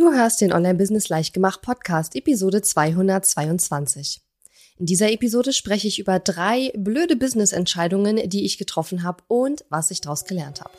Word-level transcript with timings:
Du 0.00 0.14
hörst 0.14 0.40
den 0.40 0.50
Online-Business 0.50 1.10
Leichtgemacht 1.10 1.60
Podcast, 1.60 2.16
Episode 2.16 2.62
222. 2.62 4.22
In 4.78 4.86
dieser 4.86 5.12
Episode 5.12 5.52
spreche 5.52 5.88
ich 5.88 5.98
über 5.98 6.18
drei 6.18 6.72
blöde 6.74 7.16
Business-Entscheidungen, 7.16 8.18
die 8.30 8.46
ich 8.46 8.56
getroffen 8.56 9.02
habe 9.02 9.22
und 9.28 9.62
was 9.68 9.90
ich 9.90 10.00
daraus 10.00 10.24
gelernt 10.24 10.62
habe. 10.62 10.70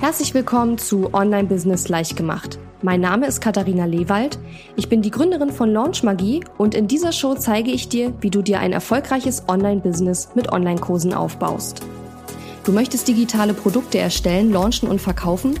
Herzlich 0.00 0.32
willkommen 0.32 0.78
zu 0.78 1.12
Online-Business 1.12 1.90
Leichtgemacht. 1.90 2.58
Mein 2.80 3.02
Name 3.02 3.26
ist 3.26 3.42
Katharina 3.42 3.84
Lewald. 3.84 4.38
Ich 4.76 4.88
bin 4.88 5.02
die 5.02 5.10
Gründerin 5.10 5.52
von 5.52 5.70
Launch 5.70 6.02
Magie 6.02 6.42
und 6.56 6.74
in 6.74 6.88
dieser 6.88 7.12
Show 7.12 7.34
zeige 7.34 7.70
ich 7.70 7.90
dir, 7.90 8.14
wie 8.22 8.30
du 8.30 8.40
dir 8.40 8.60
ein 8.60 8.72
erfolgreiches 8.72 9.46
Online-Business 9.46 10.30
mit 10.34 10.50
Online-Kursen 10.50 11.12
aufbaust. 11.12 11.82
Du 12.64 12.72
möchtest 12.72 13.08
digitale 13.08 13.52
Produkte 13.52 13.98
erstellen, 13.98 14.52
launchen 14.52 14.88
und 14.88 15.02
verkaufen? 15.02 15.60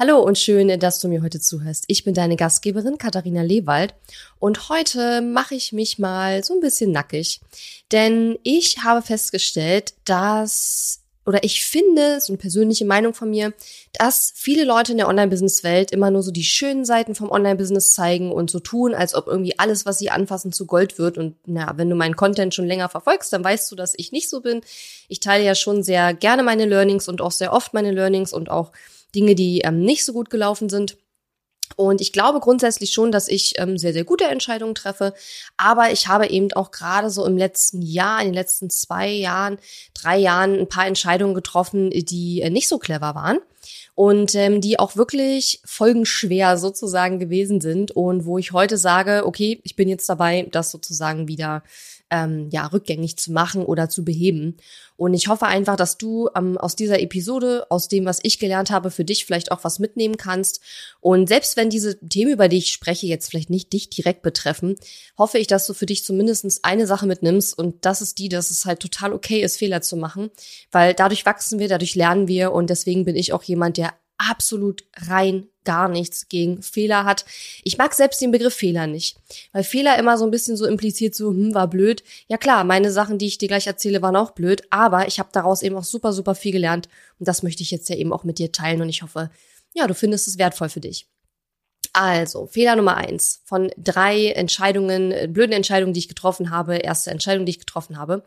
Hallo 0.00 0.20
und 0.20 0.38
schön, 0.38 0.78
dass 0.78 1.00
du 1.00 1.08
mir 1.08 1.22
heute 1.22 1.40
zuhörst. 1.40 1.82
Ich 1.88 2.04
bin 2.04 2.14
deine 2.14 2.36
Gastgeberin 2.36 2.98
Katharina 2.98 3.42
Lewald 3.42 3.96
und 4.38 4.68
heute 4.68 5.22
mache 5.22 5.56
ich 5.56 5.72
mich 5.72 5.98
mal 5.98 6.44
so 6.44 6.54
ein 6.54 6.60
bisschen 6.60 6.92
nackig, 6.92 7.40
denn 7.90 8.38
ich 8.44 8.84
habe 8.84 9.02
festgestellt, 9.02 9.94
dass 10.04 11.00
oder 11.26 11.42
ich 11.42 11.64
finde, 11.64 12.20
so 12.20 12.32
eine 12.32 12.38
persönliche 12.38 12.84
Meinung 12.84 13.12
von 13.12 13.28
mir, 13.28 13.52
dass 13.92 14.32
viele 14.36 14.64
Leute 14.64 14.92
in 14.92 14.98
der 14.98 15.08
Online-Business-Welt 15.08 15.90
immer 15.90 16.12
nur 16.12 16.22
so 16.22 16.30
die 16.30 16.44
schönen 16.44 16.84
Seiten 16.84 17.16
vom 17.16 17.30
Online-Business 17.30 17.92
zeigen 17.92 18.30
und 18.30 18.50
so 18.50 18.60
tun, 18.60 18.94
als 18.94 19.16
ob 19.16 19.26
irgendwie 19.26 19.58
alles, 19.58 19.84
was 19.84 19.98
sie 19.98 20.10
anfassen, 20.10 20.52
zu 20.52 20.64
Gold 20.64 20.98
wird. 20.98 21.18
Und 21.18 21.34
na, 21.44 21.76
wenn 21.76 21.90
du 21.90 21.96
meinen 21.96 22.16
Content 22.16 22.54
schon 22.54 22.66
länger 22.66 22.88
verfolgst, 22.88 23.30
dann 23.32 23.44
weißt 23.44 23.70
du, 23.70 23.76
dass 23.76 23.92
ich 23.96 24.10
nicht 24.10 24.30
so 24.30 24.40
bin. 24.40 24.62
Ich 25.08 25.20
teile 25.20 25.44
ja 25.44 25.54
schon 25.54 25.82
sehr 25.82 26.14
gerne 26.14 26.42
meine 26.44 26.64
Learnings 26.64 27.08
und 27.08 27.20
auch 27.20 27.32
sehr 27.32 27.52
oft 27.52 27.74
meine 27.74 27.90
Learnings 27.90 28.32
und 28.32 28.48
auch 28.48 28.72
Dinge, 29.14 29.34
die 29.34 29.60
ähm, 29.60 29.80
nicht 29.80 30.04
so 30.04 30.12
gut 30.12 30.30
gelaufen 30.30 30.68
sind. 30.68 30.96
Und 31.76 32.00
ich 32.00 32.12
glaube 32.12 32.40
grundsätzlich 32.40 32.92
schon, 32.92 33.12
dass 33.12 33.28
ich 33.28 33.58
ähm, 33.58 33.78
sehr, 33.78 33.92
sehr 33.92 34.04
gute 34.04 34.24
Entscheidungen 34.24 34.74
treffe. 34.74 35.14
Aber 35.56 35.90
ich 35.92 36.08
habe 36.08 36.28
eben 36.28 36.52
auch 36.52 36.70
gerade 36.70 37.10
so 37.10 37.24
im 37.26 37.36
letzten 37.36 37.82
Jahr, 37.82 38.20
in 38.20 38.28
den 38.28 38.34
letzten 38.34 38.70
zwei 38.70 39.08
Jahren, 39.08 39.58
drei 39.94 40.18
Jahren 40.18 40.58
ein 40.58 40.68
paar 40.68 40.86
Entscheidungen 40.86 41.34
getroffen, 41.34 41.90
die 41.90 42.40
äh, 42.40 42.50
nicht 42.50 42.68
so 42.68 42.78
clever 42.78 43.14
waren. 43.14 43.38
Und 43.94 44.34
ähm, 44.36 44.60
die 44.60 44.78
auch 44.78 44.96
wirklich 44.96 45.60
folgenschwer 45.64 46.56
sozusagen 46.56 47.18
gewesen 47.18 47.60
sind. 47.60 47.90
Und 47.90 48.24
wo 48.24 48.38
ich 48.38 48.52
heute 48.52 48.78
sage, 48.78 49.26
okay, 49.26 49.60
ich 49.64 49.76
bin 49.76 49.88
jetzt 49.88 50.08
dabei, 50.08 50.48
das 50.50 50.70
sozusagen 50.70 51.28
wieder 51.28 51.64
ähm, 52.10 52.48
ja, 52.50 52.66
rückgängig 52.66 53.18
zu 53.18 53.32
machen 53.32 53.64
oder 53.64 53.88
zu 53.88 54.04
beheben. 54.04 54.56
Und 54.98 55.14
ich 55.14 55.28
hoffe 55.28 55.46
einfach, 55.46 55.76
dass 55.76 55.96
du 55.96 56.28
ähm, 56.36 56.58
aus 56.58 56.74
dieser 56.74 57.00
Episode, 57.00 57.66
aus 57.70 57.86
dem, 57.86 58.04
was 58.04 58.18
ich 58.24 58.40
gelernt 58.40 58.72
habe, 58.72 58.90
für 58.90 59.04
dich 59.04 59.24
vielleicht 59.24 59.52
auch 59.52 59.62
was 59.62 59.78
mitnehmen 59.78 60.16
kannst. 60.16 60.60
Und 60.98 61.28
selbst 61.28 61.56
wenn 61.56 61.70
diese 61.70 62.00
Themen, 62.00 62.32
über 62.32 62.48
die 62.48 62.58
ich 62.58 62.72
spreche, 62.72 63.06
jetzt 63.06 63.30
vielleicht 63.30 63.48
nicht 63.48 63.72
dich 63.72 63.90
direkt 63.90 64.22
betreffen, 64.22 64.74
hoffe 65.16 65.38
ich, 65.38 65.46
dass 65.46 65.68
du 65.68 65.72
für 65.72 65.86
dich 65.86 66.02
zumindest 66.02 66.64
eine 66.64 66.88
Sache 66.88 67.06
mitnimmst. 67.06 67.56
Und 67.56 67.84
das 67.84 68.02
ist 68.02 68.18
die, 68.18 68.28
dass 68.28 68.50
es 68.50 68.64
halt 68.64 68.80
total 68.80 69.12
okay 69.12 69.40
ist, 69.40 69.56
Fehler 69.56 69.82
zu 69.82 69.96
machen. 69.96 70.30
Weil 70.72 70.94
dadurch 70.94 71.24
wachsen 71.24 71.60
wir, 71.60 71.68
dadurch 71.68 71.94
lernen 71.94 72.26
wir. 72.26 72.50
Und 72.50 72.68
deswegen 72.68 73.04
bin 73.04 73.14
ich 73.14 73.32
auch 73.32 73.44
jemand, 73.44 73.76
der 73.76 73.94
absolut 74.18 74.84
rein 74.96 75.48
gar 75.64 75.88
nichts 75.88 76.28
gegen 76.28 76.62
Fehler 76.62 77.04
hat. 77.04 77.24
Ich 77.62 77.76
mag 77.76 77.92
selbst 77.92 78.20
den 78.20 78.30
Begriff 78.30 78.54
Fehler 78.54 78.86
nicht, 78.86 79.18
weil 79.52 79.64
Fehler 79.64 79.98
immer 79.98 80.16
so 80.16 80.24
ein 80.24 80.30
bisschen 80.30 80.56
so 80.56 80.66
impliziert 80.66 81.14
so, 81.14 81.30
hm, 81.30 81.54
war 81.54 81.68
blöd. 81.68 82.02
Ja 82.26 82.38
klar, 82.38 82.64
meine 82.64 82.90
Sachen, 82.90 83.18
die 83.18 83.26
ich 83.26 83.38
dir 83.38 83.48
gleich 83.48 83.66
erzähle, 83.66 84.00
waren 84.00 84.16
auch 84.16 84.30
blöd, 84.30 84.62
aber 84.70 85.06
ich 85.08 85.18
habe 85.18 85.28
daraus 85.32 85.62
eben 85.62 85.76
auch 85.76 85.84
super, 85.84 86.12
super 86.12 86.34
viel 86.34 86.52
gelernt 86.52 86.88
und 87.18 87.28
das 87.28 87.42
möchte 87.42 87.62
ich 87.62 87.70
jetzt 87.70 87.88
ja 87.88 87.96
eben 87.96 88.12
auch 88.12 88.24
mit 88.24 88.38
dir 88.38 88.50
teilen 88.50 88.80
und 88.80 88.88
ich 88.88 89.02
hoffe, 89.02 89.30
ja, 89.74 89.86
du 89.86 89.94
findest 89.94 90.26
es 90.26 90.38
wertvoll 90.38 90.70
für 90.70 90.80
dich. 90.80 91.06
Also, 92.00 92.46
Fehler 92.46 92.76
Nummer 92.76 92.96
eins 92.96 93.42
von 93.44 93.72
drei 93.76 94.28
Entscheidungen, 94.28 95.10
äh, 95.10 95.26
blöden 95.28 95.50
Entscheidungen, 95.50 95.94
die 95.94 95.98
ich 95.98 96.06
getroffen 96.06 96.50
habe, 96.50 96.76
erste 96.76 97.10
Entscheidung, 97.10 97.44
die 97.44 97.50
ich 97.50 97.58
getroffen 97.58 97.98
habe. 97.98 98.22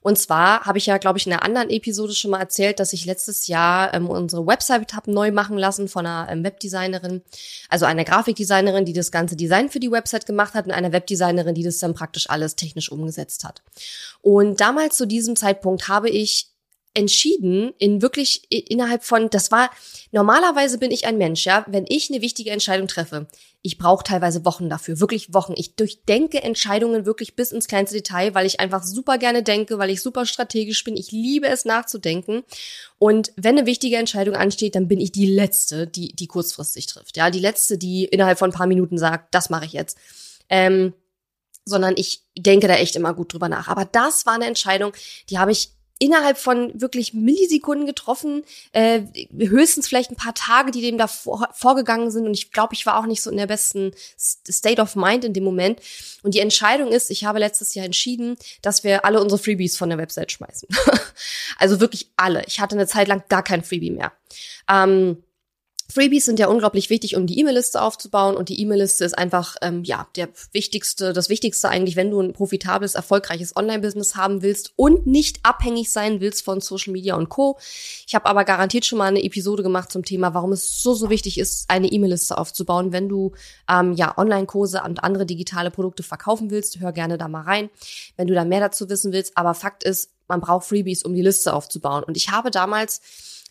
Und 0.00 0.18
zwar 0.18 0.64
habe 0.64 0.78
ich 0.78 0.86
ja, 0.86 0.96
glaube 0.96 1.18
ich, 1.18 1.26
in 1.26 1.34
einer 1.34 1.42
anderen 1.42 1.68
Episode 1.68 2.14
schon 2.14 2.30
mal 2.30 2.40
erzählt, 2.40 2.80
dass 2.80 2.94
ich 2.94 3.04
letztes 3.04 3.46
Jahr 3.46 3.92
ähm, 3.92 4.08
unsere 4.08 4.46
Website 4.46 4.94
habe 4.94 5.12
neu 5.12 5.32
machen 5.32 5.58
lassen 5.58 5.86
von 5.86 6.06
einer 6.06 6.32
ähm, 6.32 6.42
Webdesignerin, 6.42 7.20
also 7.68 7.84
einer 7.84 8.04
Grafikdesignerin, 8.04 8.86
die 8.86 8.94
das 8.94 9.12
ganze 9.12 9.36
Design 9.36 9.68
für 9.68 9.80
die 9.80 9.90
Website 9.90 10.24
gemacht 10.24 10.54
hat 10.54 10.64
und 10.64 10.72
einer 10.72 10.92
Webdesignerin, 10.92 11.54
die 11.54 11.62
das 11.62 11.78
dann 11.78 11.92
praktisch 11.92 12.30
alles 12.30 12.56
technisch 12.56 12.90
umgesetzt 12.90 13.44
hat. 13.44 13.60
Und 14.22 14.62
damals 14.62 14.96
zu 14.96 15.06
diesem 15.06 15.36
Zeitpunkt 15.36 15.88
habe 15.88 16.08
ich 16.08 16.49
entschieden 16.94 17.72
in 17.78 18.02
wirklich 18.02 18.50
innerhalb 18.50 19.04
von, 19.04 19.30
das 19.30 19.50
war, 19.50 19.70
normalerweise 20.10 20.78
bin 20.78 20.90
ich 20.90 21.06
ein 21.06 21.18
Mensch, 21.18 21.46
ja, 21.46 21.64
wenn 21.68 21.86
ich 21.88 22.10
eine 22.10 22.20
wichtige 22.20 22.50
Entscheidung 22.50 22.88
treffe, 22.88 23.28
ich 23.62 23.76
brauche 23.76 24.02
teilweise 24.02 24.44
Wochen 24.46 24.70
dafür, 24.70 25.00
wirklich 25.00 25.34
Wochen. 25.34 25.52
Ich 25.54 25.76
durchdenke 25.76 26.42
Entscheidungen 26.42 27.04
wirklich 27.04 27.36
bis 27.36 27.52
ins 27.52 27.68
kleinste 27.68 27.96
Detail, 27.96 28.34
weil 28.34 28.46
ich 28.46 28.58
einfach 28.58 28.82
super 28.82 29.18
gerne 29.18 29.42
denke, 29.42 29.78
weil 29.78 29.90
ich 29.90 30.00
super 30.00 30.24
strategisch 30.24 30.82
bin. 30.82 30.96
Ich 30.96 31.12
liebe 31.12 31.46
es 31.46 31.66
nachzudenken. 31.66 32.42
Und 32.98 33.32
wenn 33.36 33.58
eine 33.58 33.66
wichtige 33.66 33.96
Entscheidung 33.96 34.34
ansteht, 34.34 34.76
dann 34.76 34.88
bin 34.88 34.98
ich 34.98 35.12
die 35.12 35.26
Letzte, 35.26 35.86
die, 35.86 36.14
die 36.16 36.26
kurzfristig 36.26 36.86
trifft. 36.86 37.18
Ja, 37.18 37.30
die 37.30 37.38
Letzte, 37.38 37.76
die 37.76 38.06
innerhalb 38.06 38.38
von 38.38 38.50
ein 38.50 38.56
paar 38.56 38.66
Minuten 38.66 38.96
sagt, 38.96 39.34
das 39.34 39.50
mache 39.50 39.66
ich 39.66 39.74
jetzt. 39.74 39.98
Ähm, 40.48 40.94
sondern 41.66 41.94
ich 41.98 42.24
denke 42.36 42.66
da 42.66 42.74
echt 42.76 42.96
immer 42.96 43.12
gut 43.12 43.34
drüber 43.34 43.50
nach. 43.50 43.68
Aber 43.68 43.84
das 43.84 44.24
war 44.24 44.34
eine 44.34 44.46
Entscheidung, 44.46 44.92
die 45.28 45.38
habe 45.38 45.52
ich 45.52 45.72
innerhalb 46.00 46.38
von 46.38 46.72
wirklich 46.80 47.12
Millisekunden 47.12 47.86
getroffen, 47.86 48.42
äh, 48.72 49.02
höchstens 49.36 49.86
vielleicht 49.86 50.10
ein 50.10 50.16
paar 50.16 50.34
Tage, 50.34 50.70
die 50.70 50.80
dem 50.80 50.96
da 50.96 51.06
vor, 51.06 51.48
vorgegangen 51.52 52.10
sind. 52.10 52.24
Und 52.24 52.32
ich 52.32 52.52
glaube, 52.52 52.74
ich 52.74 52.86
war 52.86 52.98
auch 52.98 53.06
nicht 53.06 53.22
so 53.22 53.30
in 53.30 53.36
der 53.36 53.46
besten 53.46 53.92
State 54.18 54.80
of 54.80 54.96
Mind 54.96 55.24
in 55.26 55.34
dem 55.34 55.44
Moment. 55.44 55.78
Und 56.22 56.34
die 56.34 56.40
Entscheidung 56.40 56.88
ist, 56.88 57.10
ich 57.10 57.24
habe 57.24 57.38
letztes 57.38 57.74
Jahr 57.74 57.84
entschieden, 57.84 58.36
dass 58.62 58.82
wir 58.82 59.04
alle 59.04 59.20
unsere 59.20 59.38
Freebies 59.40 59.76
von 59.76 59.90
der 59.90 59.98
Website 59.98 60.32
schmeißen. 60.32 60.68
also 61.58 61.80
wirklich 61.80 62.10
alle. 62.16 62.44
Ich 62.46 62.60
hatte 62.60 62.76
eine 62.76 62.86
Zeit 62.86 63.06
lang 63.06 63.22
gar 63.28 63.44
kein 63.44 63.62
Freebie 63.62 63.90
mehr. 63.90 64.12
Ähm, 64.70 65.22
Freebies 65.90 66.24
sind 66.24 66.38
ja 66.38 66.46
unglaublich 66.46 66.88
wichtig, 66.88 67.16
um 67.16 67.26
die 67.26 67.38
E-Mail-Liste 67.38 67.82
aufzubauen 67.82 68.36
und 68.36 68.48
die 68.48 68.60
E-Mail-Liste 68.60 69.04
ist 69.04 69.18
einfach 69.18 69.56
ähm, 69.60 69.82
ja 69.84 70.06
der 70.16 70.28
wichtigste, 70.52 71.12
das 71.12 71.28
Wichtigste 71.28 71.68
eigentlich, 71.68 71.96
wenn 71.96 72.10
du 72.10 72.20
ein 72.20 72.32
profitables, 72.32 72.94
erfolgreiches 72.94 73.56
Online-Business 73.56 74.14
haben 74.14 74.42
willst 74.42 74.72
und 74.76 75.06
nicht 75.06 75.40
abhängig 75.42 75.90
sein 75.90 76.20
willst 76.20 76.44
von 76.44 76.60
Social 76.60 76.92
Media 76.92 77.16
und 77.16 77.28
Co. 77.28 77.58
Ich 78.06 78.14
habe 78.14 78.26
aber 78.26 78.44
garantiert 78.44 78.84
schon 78.84 78.98
mal 78.98 79.06
eine 79.06 79.22
Episode 79.22 79.62
gemacht 79.62 79.90
zum 79.90 80.04
Thema, 80.04 80.32
warum 80.32 80.52
es 80.52 80.80
so 80.82 80.94
so 80.94 81.10
wichtig 81.10 81.38
ist, 81.38 81.68
eine 81.68 81.88
E-Mail-Liste 81.88 82.38
aufzubauen, 82.38 82.92
wenn 82.92 83.08
du 83.08 83.32
ähm, 83.68 83.92
ja 83.94 84.16
Online-Kurse 84.16 84.82
und 84.84 85.02
andere 85.02 85.26
digitale 85.26 85.70
Produkte 85.70 86.02
verkaufen 86.02 86.50
willst. 86.50 86.80
Hör 86.80 86.92
gerne 86.92 87.18
da 87.18 87.26
mal 87.26 87.42
rein, 87.42 87.70
wenn 88.16 88.28
du 88.28 88.34
da 88.34 88.44
mehr 88.44 88.60
dazu 88.60 88.88
wissen 88.88 89.12
willst. 89.12 89.36
Aber 89.36 89.54
Fakt 89.54 89.82
ist, 89.82 90.10
man 90.28 90.40
braucht 90.40 90.66
Freebies, 90.66 91.02
um 91.02 91.14
die 91.14 91.22
Liste 91.22 91.52
aufzubauen. 91.52 92.04
Und 92.04 92.16
ich 92.16 92.30
habe 92.30 92.50
damals 92.50 93.00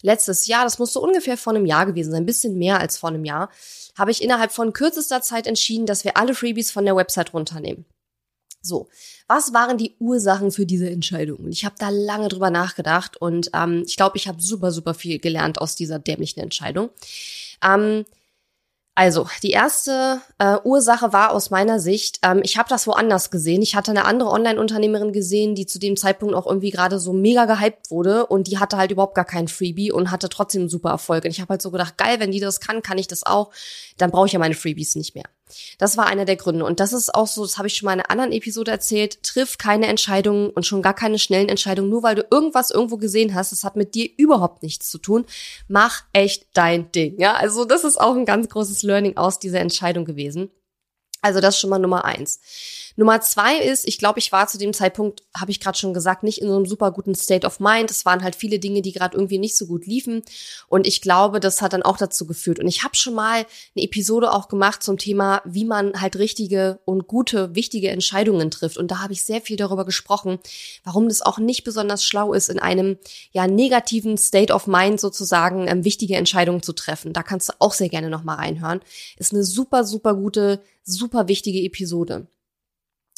letztes 0.01 0.47
Jahr, 0.47 0.63
das 0.63 0.79
musste 0.79 0.99
ungefähr 0.99 1.37
vor 1.37 1.53
einem 1.53 1.65
Jahr 1.65 1.85
gewesen 1.85 2.11
sein, 2.11 2.23
ein 2.23 2.25
bisschen 2.25 2.57
mehr 2.57 2.79
als 2.79 2.97
vor 2.97 3.09
einem 3.09 3.25
Jahr, 3.25 3.49
habe 3.97 4.11
ich 4.11 4.23
innerhalb 4.23 4.51
von 4.51 4.73
kürzester 4.73 5.21
Zeit 5.21 5.47
entschieden, 5.47 5.85
dass 5.85 6.03
wir 6.03 6.17
alle 6.17 6.35
Freebies 6.35 6.71
von 6.71 6.85
der 6.85 6.95
Website 6.95 7.33
runternehmen. 7.33 7.85
So, 8.61 8.89
was 9.27 9.53
waren 9.53 9.77
die 9.77 9.95
Ursachen 9.99 10.51
für 10.51 10.65
diese 10.65 10.89
Entscheidung? 10.89 11.47
Ich 11.47 11.63
habe 11.63 11.75
da 11.79 11.89
lange 11.89 12.27
drüber 12.27 12.49
nachgedacht 12.49 13.15
und 13.15 13.51
ähm, 13.53 13.83
ich 13.87 13.95
glaube, 13.95 14.17
ich 14.17 14.27
habe 14.27 14.41
super, 14.41 14.71
super 14.71 14.93
viel 14.93 15.19
gelernt 15.19 15.61
aus 15.61 15.75
dieser 15.75 15.97
dämlichen 15.97 16.41
Entscheidung. 16.41 16.89
Ähm, 17.63 18.05
also, 18.99 19.29
die 19.43 19.51
erste 19.51 20.19
äh, 20.39 20.57
Ursache 20.65 21.13
war 21.13 21.31
aus 21.31 21.51
meiner 21.51 21.79
Sicht, 21.79 22.19
ähm, 22.21 22.41
ich 22.43 22.57
habe 22.57 22.67
das 22.67 22.85
woanders 22.85 23.31
gesehen. 23.31 23.61
Ich 23.61 23.73
hatte 23.73 23.91
eine 23.91 24.03
andere 24.03 24.29
Online-Unternehmerin 24.29 25.13
gesehen, 25.13 25.55
die 25.55 25.65
zu 25.65 25.79
dem 25.79 25.95
Zeitpunkt 25.95 26.35
auch 26.35 26.45
irgendwie 26.45 26.69
gerade 26.69 26.99
so 26.99 27.13
mega 27.13 27.45
gehypt 27.45 27.91
wurde 27.91 28.25
und 28.25 28.47
die 28.47 28.57
hatte 28.57 28.75
halt 28.75 28.91
überhaupt 28.91 29.15
gar 29.15 29.23
kein 29.23 29.47
Freebie 29.47 29.93
und 29.93 30.11
hatte 30.11 30.27
trotzdem 30.27 30.67
super 30.67 30.89
Erfolg. 30.89 31.23
Und 31.23 31.31
ich 31.31 31.39
habe 31.39 31.51
halt 31.51 31.61
so 31.61 31.71
gedacht, 31.71 31.97
geil, 31.97 32.19
wenn 32.19 32.31
die 32.31 32.41
das 32.41 32.59
kann, 32.59 32.81
kann 32.81 32.97
ich 32.97 33.07
das 33.07 33.25
auch. 33.25 33.51
Dann 33.95 34.11
brauche 34.11 34.25
ich 34.25 34.33
ja 34.33 34.39
meine 34.39 34.53
Freebies 34.53 34.95
nicht 34.95 35.15
mehr. 35.15 35.29
Das 35.77 35.97
war 35.97 36.07
einer 36.07 36.25
der 36.25 36.35
Gründe. 36.35 36.65
Und 36.65 36.79
das 36.79 36.93
ist 36.93 37.13
auch 37.13 37.27
so, 37.27 37.43
das 37.43 37.57
habe 37.57 37.67
ich 37.67 37.75
schon 37.75 37.85
mal 37.85 37.93
in 37.93 37.99
einer 37.99 38.11
anderen 38.11 38.31
Episode 38.31 38.71
erzählt, 38.71 39.23
triff 39.23 39.57
keine 39.57 39.87
Entscheidungen 39.87 40.49
und 40.49 40.65
schon 40.65 40.81
gar 40.81 40.93
keine 40.93 41.19
schnellen 41.19 41.49
Entscheidungen, 41.49 41.89
nur 41.89 42.03
weil 42.03 42.15
du 42.15 42.25
irgendwas 42.31 42.71
irgendwo 42.71 42.97
gesehen 42.97 43.33
hast. 43.35 43.51
Das 43.51 43.63
hat 43.63 43.75
mit 43.75 43.95
dir 43.95 44.09
überhaupt 44.17 44.63
nichts 44.63 44.89
zu 44.89 44.97
tun. 44.97 45.25
Mach 45.67 46.03
echt 46.13 46.47
dein 46.53 46.91
Ding. 46.91 47.19
Ja, 47.19 47.33
also 47.33 47.65
das 47.65 47.83
ist 47.83 47.99
auch 47.99 48.15
ein 48.15 48.25
ganz 48.25 48.49
großes 48.49 48.83
Learning 48.83 49.17
aus 49.17 49.39
dieser 49.39 49.59
Entscheidung 49.59 50.05
gewesen. 50.05 50.51
Also 51.21 51.41
das 51.41 51.59
schon 51.59 51.69
mal 51.69 51.79
Nummer 51.79 52.05
eins. 52.05 52.39
Nummer 52.99 53.21
zwei 53.21 53.57
ist, 53.59 53.87
ich 53.87 53.97
glaube, 53.97 54.19
ich 54.19 54.33
war 54.33 54.47
zu 54.49 54.57
dem 54.57 54.73
Zeitpunkt, 54.73 55.23
habe 55.33 55.51
ich 55.51 55.61
gerade 55.61 55.77
schon 55.77 55.93
gesagt, 55.93 56.21
nicht 56.21 56.41
in 56.41 56.49
so 56.49 56.55
einem 56.57 56.65
super 56.65 56.91
guten 56.91 57.15
State 57.15 57.47
of 57.47 57.61
Mind. 57.61 57.89
Es 57.89 58.03
waren 58.03 58.21
halt 58.25 58.35
viele 58.35 58.59
Dinge, 58.59 58.81
die 58.81 58.91
gerade 58.91 59.15
irgendwie 59.15 59.37
nicht 59.37 59.55
so 59.55 59.67
gut 59.67 59.85
liefen. 59.85 60.21
Und 60.67 60.85
ich 60.85 60.99
glaube, 60.99 61.39
das 61.39 61.61
hat 61.61 61.71
dann 61.71 61.81
auch 61.81 61.95
dazu 61.95 62.27
geführt. 62.27 62.59
Und 62.59 62.67
ich 62.67 62.83
habe 62.83 62.97
schon 62.97 63.13
mal 63.13 63.45
eine 63.73 63.85
Episode 63.85 64.33
auch 64.33 64.49
gemacht 64.49 64.83
zum 64.83 64.97
Thema, 64.97 65.41
wie 65.45 65.63
man 65.63 66.01
halt 66.01 66.17
richtige 66.17 66.81
und 66.83 67.07
gute, 67.07 67.55
wichtige 67.55 67.87
Entscheidungen 67.87 68.51
trifft. 68.51 68.77
Und 68.77 68.91
da 68.91 68.99
habe 68.99 69.13
ich 69.13 69.23
sehr 69.23 69.39
viel 69.39 69.55
darüber 69.55 69.85
gesprochen, 69.85 70.37
warum 70.83 71.07
das 71.07 71.21
auch 71.21 71.37
nicht 71.37 71.63
besonders 71.63 72.03
schlau 72.03 72.33
ist, 72.33 72.49
in 72.49 72.59
einem 72.59 72.97
ja 73.31 73.47
negativen 73.47 74.17
State 74.17 74.51
of 74.51 74.67
Mind 74.67 74.99
sozusagen 74.99 75.69
ähm, 75.69 75.85
wichtige 75.85 76.17
Entscheidungen 76.17 76.63
zu 76.63 76.73
treffen. 76.73 77.13
Da 77.13 77.23
kannst 77.23 77.47
du 77.47 77.53
auch 77.59 77.71
sehr 77.71 77.87
gerne 77.87 78.09
noch 78.09 78.25
mal 78.25 78.35
reinhören. 78.35 78.81
Ist 79.15 79.31
eine 79.31 79.45
super, 79.45 79.85
super 79.85 80.15
gute, 80.15 80.61
super 80.83 81.29
wichtige 81.29 81.61
Episode. 81.61 82.27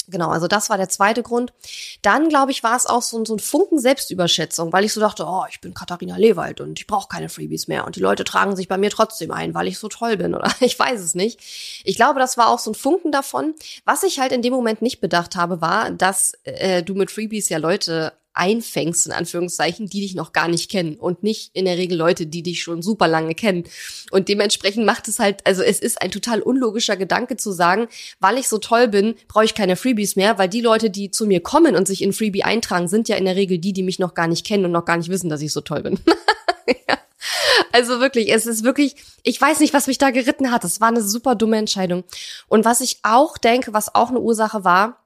Genau, 0.07 0.30
also 0.30 0.48
das 0.48 0.69
war 0.69 0.77
der 0.77 0.89
zweite 0.89 1.24
Grund. 1.24 1.53
Dann, 2.01 2.30
glaube 2.30 2.51
ich, 2.51 2.63
war 2.63 2.75
es 2.75 2.86
auch 2.86 3.01
so, 3.01 3.24
so 3.24 3.36
ein 3.36 3.39
Funken 3.39 3.80
Selbstüberschätzung, 3.80 4.74
weil 4.74 4.83
ich 4.83 4.94
so 4.94 5.00
dachte, 5.00 5.25
oh, 5.25 5.44
ich 5.50 5.62
bin 5.62 5.74
Katharina 5.74 6.18
Lewald 6.18 6.59
und 6.59 6.80
ich 6.80 6.88
brauche 6.88 7.07
keine 7.07 7.30
Freebies 7.30 7.68
mehr 7.68 7.86
und 7.86 7.95
die 7.95 8.00
Leute 8.00 8.24
tragen 8.24 8.56
sich 8.56 8.68
bei 8.68 8.77
mir 8.77 8.89
trotzdem 8.89 9.31
ein, 9.31 9.53
weil 9.53 9.68
ich 9.68 9.80
so 9.80 9.88
toll 9.88 10.18
bin 10.18 10.33
oder 10.33 10.51
ich 10.59 10.77
weiß 10.77 11.01
es 11.01 11.15
nicht. 11.15 11.39
Ich 11.83 11.95
glaube, 11.95 12.19
das 12.19 12.38
war 12.38 12.50
auch 12.50 12.59
so 12.59 12.71
ein 12.71 12.75
Funken 12.75 13.12
davon. 13.12 13.53
Was 13.86 14.03
ich 14.03 14.19
halt 14.19 14.31
in 14.31 14.42
dem 14.42 14.53
Moment 14.53 14.81
nicht 14.81 15.01
bedacht 15.01 15.36
habe, 15.36 15.62
war, 15.62 15.92
dass 15.92 16.33
äh, 16.44 16.83
du 16.83 16.95
mit 16.95 17.12
Freebies 17.12 17.50
ja 17.50 17.57
Leute 17.57 18.13
einfängst, 18.33 19.07
in 19.07 19.12
Anführungszeichen, 19.12 19.88
die 19.88 20.01
dich 20.01 20.16
noch 20.16 20.33
gar 20.33 20.48
nicht 20.48 20.69
kennen 20.69 20.95
und 20.95 21.24
nicht 21.24 21.51
in 21.54 21.66
der 21.66 21.78
Regel 21.78 21.98
Leute, 21.98 22.25
die 22.25 22.44
dich 22.44 22.62
schon 22.62 22.81
super 22.81 23.07
lange 23.07 23.36
kennen. 23.36 23.63
Und 24.12 24.30
dementsprechend 24.30 24.86
macht 24.86 25.07
es 25.07 25.19
halt, 25.19 25.45
also 25.45 25.62
es 25.62 25.80
ist 25.80 26.01
ein 26.01 26.12
total 26.12 26.42
unlogischer 26.42 26.98
Gedanke 26.98 27.38
zu 27.38 27.51
sagen, 27.51 27.88
weil 28.19 28.38
ich 28.38 28.48
so 28.48 28.57
toll 28.57 28.88
bin, 28.88 29.16
brauche 29.28 29.45
ich 29.45 29.56
keine 29.56 29.75
Freebies 29.75 30.16
mehr, 30.16 30.38
weil 30.38 30.50
die 30.50 30.62
Leute, 30.62 30.89
die 30.89 31.12
zu 31.12 31.25
mir 31.25 31.42
kommen 31.42 31.75
und 31.75 31.88
sich 31.88 32.01
in 32.01 32.13
Freebie 32.13 32.44
eintragen, 32.44 32.88
sind 32.88 33.10
ja 33.10 33.16
in 33.16 33.25
der 33.25 33.36
Regel 33.36 33.57
die, 33.57 33.74
die 33.74 33.83
mich 33.83 34.00
noch 34.00 34.13
gar 34.13 34.28
nicht 34.28 34.45
kennen 34.45 34.66
und 34.66 34.72
noch 34.72 34.86
gar 34.86 34.98
nicht 34.98 35.10
wissen, 35.10 35.30
dass 35.30 35.42
ich 35.42 35.54
so 35.54 35.62
toll 35.62 35.83
bin. 35.83 36.00
Also 37.74 38.00
wirklich, 38.00 38.33
es 38.33 38.48
ist 38.48 38.63
wirklich, 38.63 38.95
ich 39.24 39.39
weiß 39.39 39.60
nicht, 39.60 39.74
was 39.74 39.88
mich 39.88 39.98
da 39.98 40.10
geritten 40.10 40.51
hat. 40.51 40.63
Das 40.63 40.81
war 40.81 40.89
eine 40.89 41.01
super 41.01 41.36
dumme 41.36 41.57
Entscheidung. 41.57 42.04
Und 42.48 42.66
was 42.66 42.81
ich 42.81 43.00
auch 43.04 43.38
denke, 43.38 43.74
was 43.74 43.95
auch 43.95 44.10
eine 44.10 44.19
Ursache 44.19 44.63
war, 44.63 45.00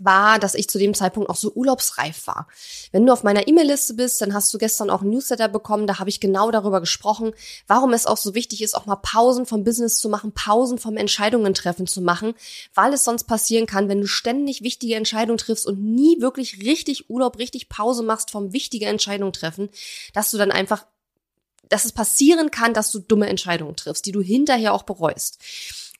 war, 0.00 0.38
dass 0.38 0.54
ich 0.54 0.68
zu 0.68 0.78
dem 0.78 0.94
Zeitpunkt 0.94 1.30
auch 1.30 1.36
so 1.36 1.52
urlaubsreif 1.52 2.26
war. 2.26 2.48
Wenn 2.90 3.06
du 3.06 3.12
auf 3.12 3.22
meiner 3.22 3.46
E-Mail-Liste 3.46 3.94
bist, 3.94 4.20
dann 4.20 4.34
hast 4.34 4.52
du 4.52 4.58
gestern 4.58 4.90
auch 4.90 5.02
ein 5.02 5.10
Newsletter 5.10 5.48
bekommen, 5.48 5.86
da 5.86 5.98
habe 5.98 6.10
ich 6.10 6.20
genau 6.20 6.50
darüber 6.50 6.80
gesprochen, 6.80 7.32
warum 7.66 7.92
es 7.92 8.06
auch 8.06 8.16
so 8.16 8.34
wichtig 8.34 8.62
ist, 8.62 8.74
auch 8.74 8.86
mal 8.86 8.96
Pausen 8.96 9.46
vom 9.46 9.64
Business 9.64 9.98
zu 9.98 10.08
machen, 10.08 10.32
Pausen 10.32 10.78
vom 10.78 10.96
Entscheidungen 10.96 11.54
treffen 11.54 11.86
zu 11.86 12.00
machen, 12.00 12.34
weil 12.74 12.92
es 12.92 13.04
sonst 13.04 13.24
passieren 13.24 13.66
kann, 13.66 13.88
wenn 13.88 14.00
du 14.00 14.06
ständig 14.06 14.62
wichtige 14.62 14.94
Entscheidungen 14.94 15.38
triffst 15.38 15.66
und 15.66 15.82
nie 15.82 16.20
wirklich 16.20 16.62
richtig 16.64 17.10
Urlaub, 17.10 17.38
richtig 17.38 17.68
Pause 17.68 18.02
machst 18.02 18.30
vom 18.30 18.52
wichtige 18.52 18.86
Entscheidungen 18.86 19.32
treffen, 19.32 19.68
dass 20.14 20.30
du 20.30 20.38
dann 20.38 20.50
einfach 20.50 20.86
dass 21.70 21.84
es 21.84 21.92
passieren 21.92 22.50
kann, 22.50 22.74
dass 22.74 22.90
du 22.90 22.98
dumme 22.98 23.28
Entscheidungen 23.28 23.76
triffst, 23.76 24.04
die 24.04 24.12
du 24.12 24.20
hinterher 24.20 24.74
auch 24.74 24.82
bereust. 24.82 25.38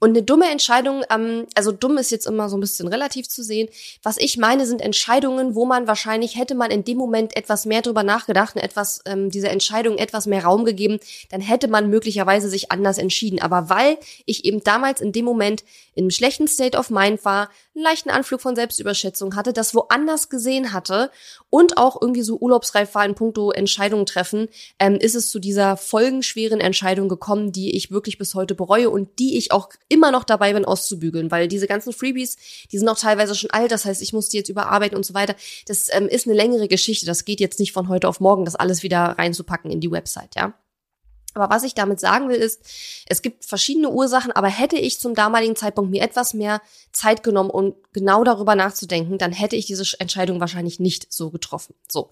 Und 0.01 0.11
eine 0.11 0.23
dumme 0.23 0.51
Entscheidung, 0.51 1.05
ähm, 1.11 1.47
also 1.55 1.73
dumm 1.73 1.99
ist 1.99 2.11
jetzt 2.11 2.27
immer 2.27 2.49
so 2.49 2.57
ein 2.57 2.61
bisschen 2.61 2.89
relativ 2.89 3.29
zu 3.29 3.45
sehen. 3.45 3.69
Was 4.03 4.17
ich 4.17 4.39
meine, 4.39 4.67
sind 4.67 4.81
Entscheidungen, 4.81 5.55
wo 5.55 5.67
man 5.67 5.87
wahrscheinlich 5.87 6.37
hätte 6.37 6.55
man 6.55 6.71
in 6.71 6.85
dem 6.85 6.97
Moment 6.97 7.37
etwas 7.37 7.67
mehr 7.67 7.83
drüber 7.83 8.03
nachgedacht 8.03 8.57
und 8.57 8.63
etwas 8.63 9.03
ähm, 9.05 9.31
dieser 9.31 9.51
Entscheidung 9.51 9.99
etwas 9.99 10.27
mehr 10.27 10.45
Raum 10.45 10.65
gegeben, 10.65 11.01
dann 11.31 11.43
hätte 11.43 11.69
man 11.69 11.91
möglicherweise 11.91 12.49
sich 12.49 12.73
anders 12.73 12.97
entschieden. 12.97 13.43
Aber 13.43 13.69
weil 13.69 13.99
ich 14.25 14.47
eben 14.47 14.65
damals 14.65 15.03
in 15.03 15.13
dem 15.13 15.27
Moment 15.27 15.65
in 15.95 16.05
einem 16.05 16.11
schlechten 16.11 16.49
State 16.49 16.79
of 16.79 16.89
Mind 16.89 17.23
war, 17.27 17.51
einen 17.75 17.85
leichten 17.85 18.11
Anflug 18.11 18.41
von 18.41 18.57
Selbstüberschätzung 18.57 19.37
hatte, 19.37 19.53
das 19.53 19.75
woanders 19.75 20.29
gesehen 20.29 20.73
hatte 20.73 21.11
und 21.51 21.77
auch 21.77 22.01
irgendwie 22.01 22.23
so 22.23 22.37
urlaubsreif 22.37 22.95
war 22.95 23.05
in 23.05 23.15
puncto 23.15 23.53
Entscheidungen 23.53 24.07
treffen, 24.07 24.49
ähm, 24.79 24.97
ist 24.97 25.15
es 25.15 25.31
zu 25.31 25.39
dieser 25.39 25.77
folgenschweren 25.77 26.61
Entscheidung 26.61 27.09
gekommen, 27.09 27.53
die 27.53 27.77
ich 27.77 27.91
wirklich 27.91 28.19
bis 28.19 28.35
heute 28.35 28.55
bereue 28.55 28.91
und 28.91 29.19
die 29.19 29.37
ich 29.37 29.53
auch 29.53 29.69
immer 29.89 30.11
noch 30.11 30.25
dabei 30.25 30.53
bin, 30.53 30.65
auszubügeln, 30.65 31.31
weil 31.31 31.47
diese 31.47 31.69
ganzen 31.69 31.93
Freebies, 31.93 32.37
die 32.73 32.79
sind 32.79 32.89
auch 32.89 32.99
teilweise 32.99 33.35
schon 33.35 33.51
alt, 33.51 33.71
das 33.71 33.85
heißt, 33.85 34.03
ich 34.03 34.13
muss 34.13 34.29
die 34.29 34.39
jetzt 34.39 34.49
überarbeiten 34.49 34.97
und 34.97 35.07
so 35.07 35.15
weiter. 35.15 35.37
Das 35.67 35.89
ähm, 35.93 36.09
ist 36.09 36.27
eine 36.27 36.37
längere 36.37 36.69
Geschichte. 36.69 37.07
Das 37.07 37.25
geht 37.25 37.41
jetzt 37.41 37.61
nicht 37.61 37.73
von 37.73 37.89
heute 37.89 38.09
auf 38.09 38.21
morgen, 38.21 38.45
das 38.45 38.57
alles 38.57 38.83
wieder 38.83 39.01
reinzupacken 39.19 39.71
in 39.71 39.81
die 39.81 39.91
Website, 39.91 40.35
ja. 40.35 40.55
Aber 41.35 41.51
was 41.55 41.63
ich 41.63 41.75
damit 41.75 42.01
sagen 42.01 42.29
will, 42.29 42.37
ist, 42.37 42.61
es 43.07 43.23
gibt 43.23 43.45
verschiedene 43.45 43.91
Ursachen, 43.91 44.33
aber 44.33 44.49
hätte 44.49 44.77
ich 44.77 45.01
zum 45.01 45.15
damaligen 45.15 45.57
Zeitpunkt 45.57 45.91
mir 45.91 46.03
etwas 46.03 46.35
mehr 46.35 46.61
Zeit 46.93 47.23
genommen, 47.23 47.51
um 47.51 47.75
genau 47.93 48.25
darüber 48.25 48.55
nachzudenken, 48.55 49.19
dann 49.19 49.33
hätte 49.33 49.57
ich 49.57 49.67
diese 49.67 49.85
Entscheidung 49.99 50.41
wahrscheinlich 50.41 50.79
nicht 50.79 51.13
so 51.13 51.31
getroffen. 51.31 51.75
So. 51.89 52.11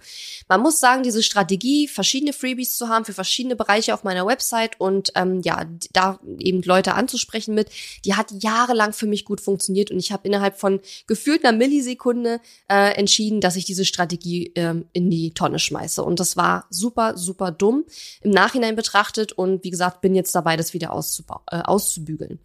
Man 0.49 0.61
muss 0.61 0.81
sagen, 0.81 1.03
diese 1.03 1.23
Strategie, 1.23 1.89
verschiedene 1.89 2.33
Freebies 2.33 2.77
zu 2.77 2.89
haben 2.89 3.05
für 3.05 3.13
verschiedene 3.13 3.57
Bereiche 3.57 3.95
auf 3.95 4.05
meiner 4.05 4.27
Website 4.27 4.81
und 4.81 5.13
ähm, 5.15 5.41
ja, 5.43 5.67
da 5.93 6.19
eben 6.39 6.63
Leute 6.63 6.95
anzusprechen 6.95 7.55
mit, 7.55 7.71
die 8.05 8.15
hat 8.15 8.33
jahrelang 8.41 8.93
für 8.93 9.07
mich 9.07 9.25
gut 9.25 9.41
funktioniert 9.41 9.91
und 9.91 9.99
ich 9.99 10.13
habe 10.13 10.27
innerhalb 10.27 10.59
von 10.59 10.81
gefühlt 11.07 11.45
einer 11.45 11.57
Millisekunde 11.57 12.41
äh, 12.69 12.95
entschieden, 12.95 13.41
dass 13.41 13.57
ich 13.57 13.65
diese 13.65 13.85
Strategie 13.85 14.53
ähm, 14.55 14.87
in 14.93 15.11
die 15.11 15.33
Tonne 15.33 15.59
schmeiße. 15.59 16.03
Und 16.03 16.21
das 16.21 16.37
war 16.37 16.67
super, 16.71 17.17
super 17.17 17.51
dumm. 17.53 17.85
Im 18.21 18.31
Nachhinein 18.31 18.77
betrachtet 18.77 19.08
betrachtet 19.09 19.33
und 19.33 19.65
wie 19.65 19.71
gesagt, 19.71 20.01
bin 20.01 20.15
jetzt 20.15 20.35
dabei, 20.35 20.57
das 20.57 20.75
wieder 20.75 20.89
äh, 20.89 21.57
auszubügeln. 21.63 22.39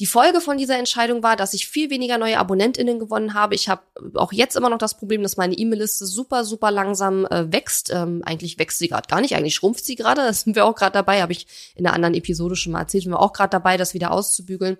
Die 0.00 0.06
Folge 0.06 0.40
von 0.40 0.56
dieser 0.56 0.78
Entscheidung 0.78 1.22
war, 1.22 1.36
dass 1.36 1.54
ich 1.54 1.66
viel 1.66 1.90
weniger 1.90 2.18
neue 2.18 2.38
AbonnentInnen 2.38 2.98
gewonnen 2.98 3.34
habe. 3.34 3.54
Ich 3.54 3.68
habe 3.68 3.82
auch 4.14 4.32
jetzt 4.32 4.56
immer 4.56 4.70
noch 4.70 4.78
das 4.78 4.96
Problem, 4.96 5.22
dass 5.22 5.36
meine 5.36 5.54
E-Mail-Liste 5.54 6.06
super, 6.06 6.44
super 6.44 6.70
langsam 6.70 7.26
äh, 7.26 7.52
wächst. 7.52 7.90
Ähm, 7.92 8.22
eigentlich 8.24 8.58
wächst 8.58 8.78
sie 8.78 8.88
gerade 8.88 9.08
gar 9.08 9.20
nicht, 9.20 9.34
eigentlich 9.34 9.54
schrumpft 9.54 9.84
sie 9.84 9.96
gerade. 9.96 10.22
Das 10.34 10.40
sind 10.40 10.56
wir 10.56 10.64
auch 10.64 10.74
gerade 10.74 10.94
dabei, 10.94 11.22
habe 11.22 11.32
ich 11.32 11.46
in 11.76 11.86
einer 11.86 11.94
anderen 11.94 12.14
Episode 12.14 12.56
schon 12.56 12.72
mal 12.72 12.80
erzählt. 12.80 13.04
Sind 13.04 13.12
wir 13.12 13.20
auch 13.20 13.32
gerade 13.32 13.50
dabei, 13.50 13.76
das 13.76 13.94
wieder 13.94 14.10
auszubügeln. 14.10 14.76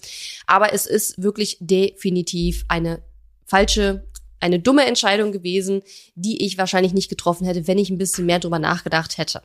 Aber 0.46 0.72
es 0.72 0.86
ist 0.86 1.22
wirklich 1.22 1.58
definitiv 1.60 2.64
eine 2.68 3.02
falsche 3.44 4.04
eine 4.40 4.58
dumme 4.58 4.84
Entscheidung 4.84 5.32
gewesen, 5.32 5.82
die 6.16 6.44
ich 6.44 6.58
wahrscheinlich 6.58 6.92
nicht 6.92 7.08
getroffen 7.08 7.46
hätte, 7.46 7.66
wenn 7.66 7.78
ich 7.78 7.88
ein 7.88 7.98
bisschen 7.98 8.26
mehr 8.26 8.40
drüber 8.40 8.58
nachgedacht 8.58 9.16
hätte. 9.16 9.42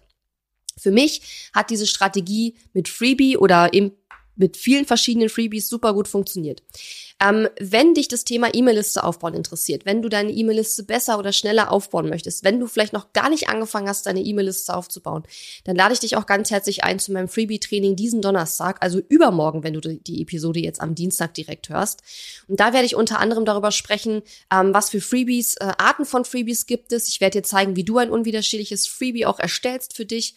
Für 0.79 0.91
mich 0.91 1.49
hat 1.53 1.69
diese 1.69 1.87
Strategie 1.87 2.55
mit 2.73 2.87
Freebie 2.87 3.37
oder 3.37 3.73
eben 3.73 3.91
mit 4.35 4.55
vielen 4.57 4.85
verschiedenen 4.85 5.29
Freebies 5.29 5.67
super 5.67 5.93
gut 5.93 6.07
funktioniert. 6.07 6.63
Ähm, 7.21 7.49
wenn 7.59 7.93
dich 7.93 8.07
das 8.07 8.23
Thema 8.23 8.53
E-Mail-Liste 8.53 9.03
aufbauen 9.03 9.33
interessiert, 9.33 9.85
wenn 9.85 10.01
du 10.01 10.07
deine 10.07 10.31
E-Mail-Liste 10.31 10.83
besser 10.83 11.19
oder 11.19 11.33
schneller 11.33 11.71
aufbauen 11.71 12.07
möchtest, 12.07 12.45
wenn 12.45 12.59
du 12.59 12.67
vielleicht 12.67 12.93
noch 12.93 13.11
gar 13.11 13.29
nicht 13.29 13.49
angefangen 13.49 13.89
hast, 13.89 14.05
deine 14.05 14.21
E-Mail-Liste 14.21 14.73
aufzubauen, 14.73 15.23
dann 15.65 15.75
lade 15.75 15.93
ich 15.93 15.99
dich 15.99 16.15
auch 16.15 16.25
ganz 16.25 16.49
herzlich 16.49 16.83
ein 16.85 16.97
zu 16.97 17.11
meinem 17.11 17.27
Freebie-Training 17.27 17.97
diesen 17.97 18.21
Donnerstag, 18.21 18.77
also 18.81 19.01
übermorgen, 19.09 19.63
wenn 19.63 19.73
du 19.73 19.81
die 19.81 20.21
Episode 20.21 20.61
jetzt 20.61 20.79
am 20.79 20.95
Dienstag 20.95 21.33
direkt 21.33 21.67
hörst. 21.67 22.01
Und 22.47 22.59
da 22.61 22.71
werde 22.71 22.85
ich 22.85 22.95
unter 22.95 23.19
anderem 23.19 23.43
darüber 23.43 23.71
sprechen, 23.71 24.21
ähm, 24.51 24.73
was 24.73 24.89
für 24.89 25.01
Freebies, 25.01 25.55
äh, 25.57 25.73
Arten 25.77 26.05
von 26.05 26.23
Freebies 26.23 26.67
gibt 26.67 26.93
es. 26.93 27.09
Ich 27.09 27.19
werde 27.19 27.39
dir 27.39 27.43
zeigen, 27.43 27.75
wie 27.75 27.83
du 27.83 27.97
ein 27.97 28.11
unwiderstehliches 28.11 28.87
Freebie 28.87 29.25
auch 29.25 29.39
erstellst 29.39 29.93
für 29.93 30.05
dich. 30.05 30.35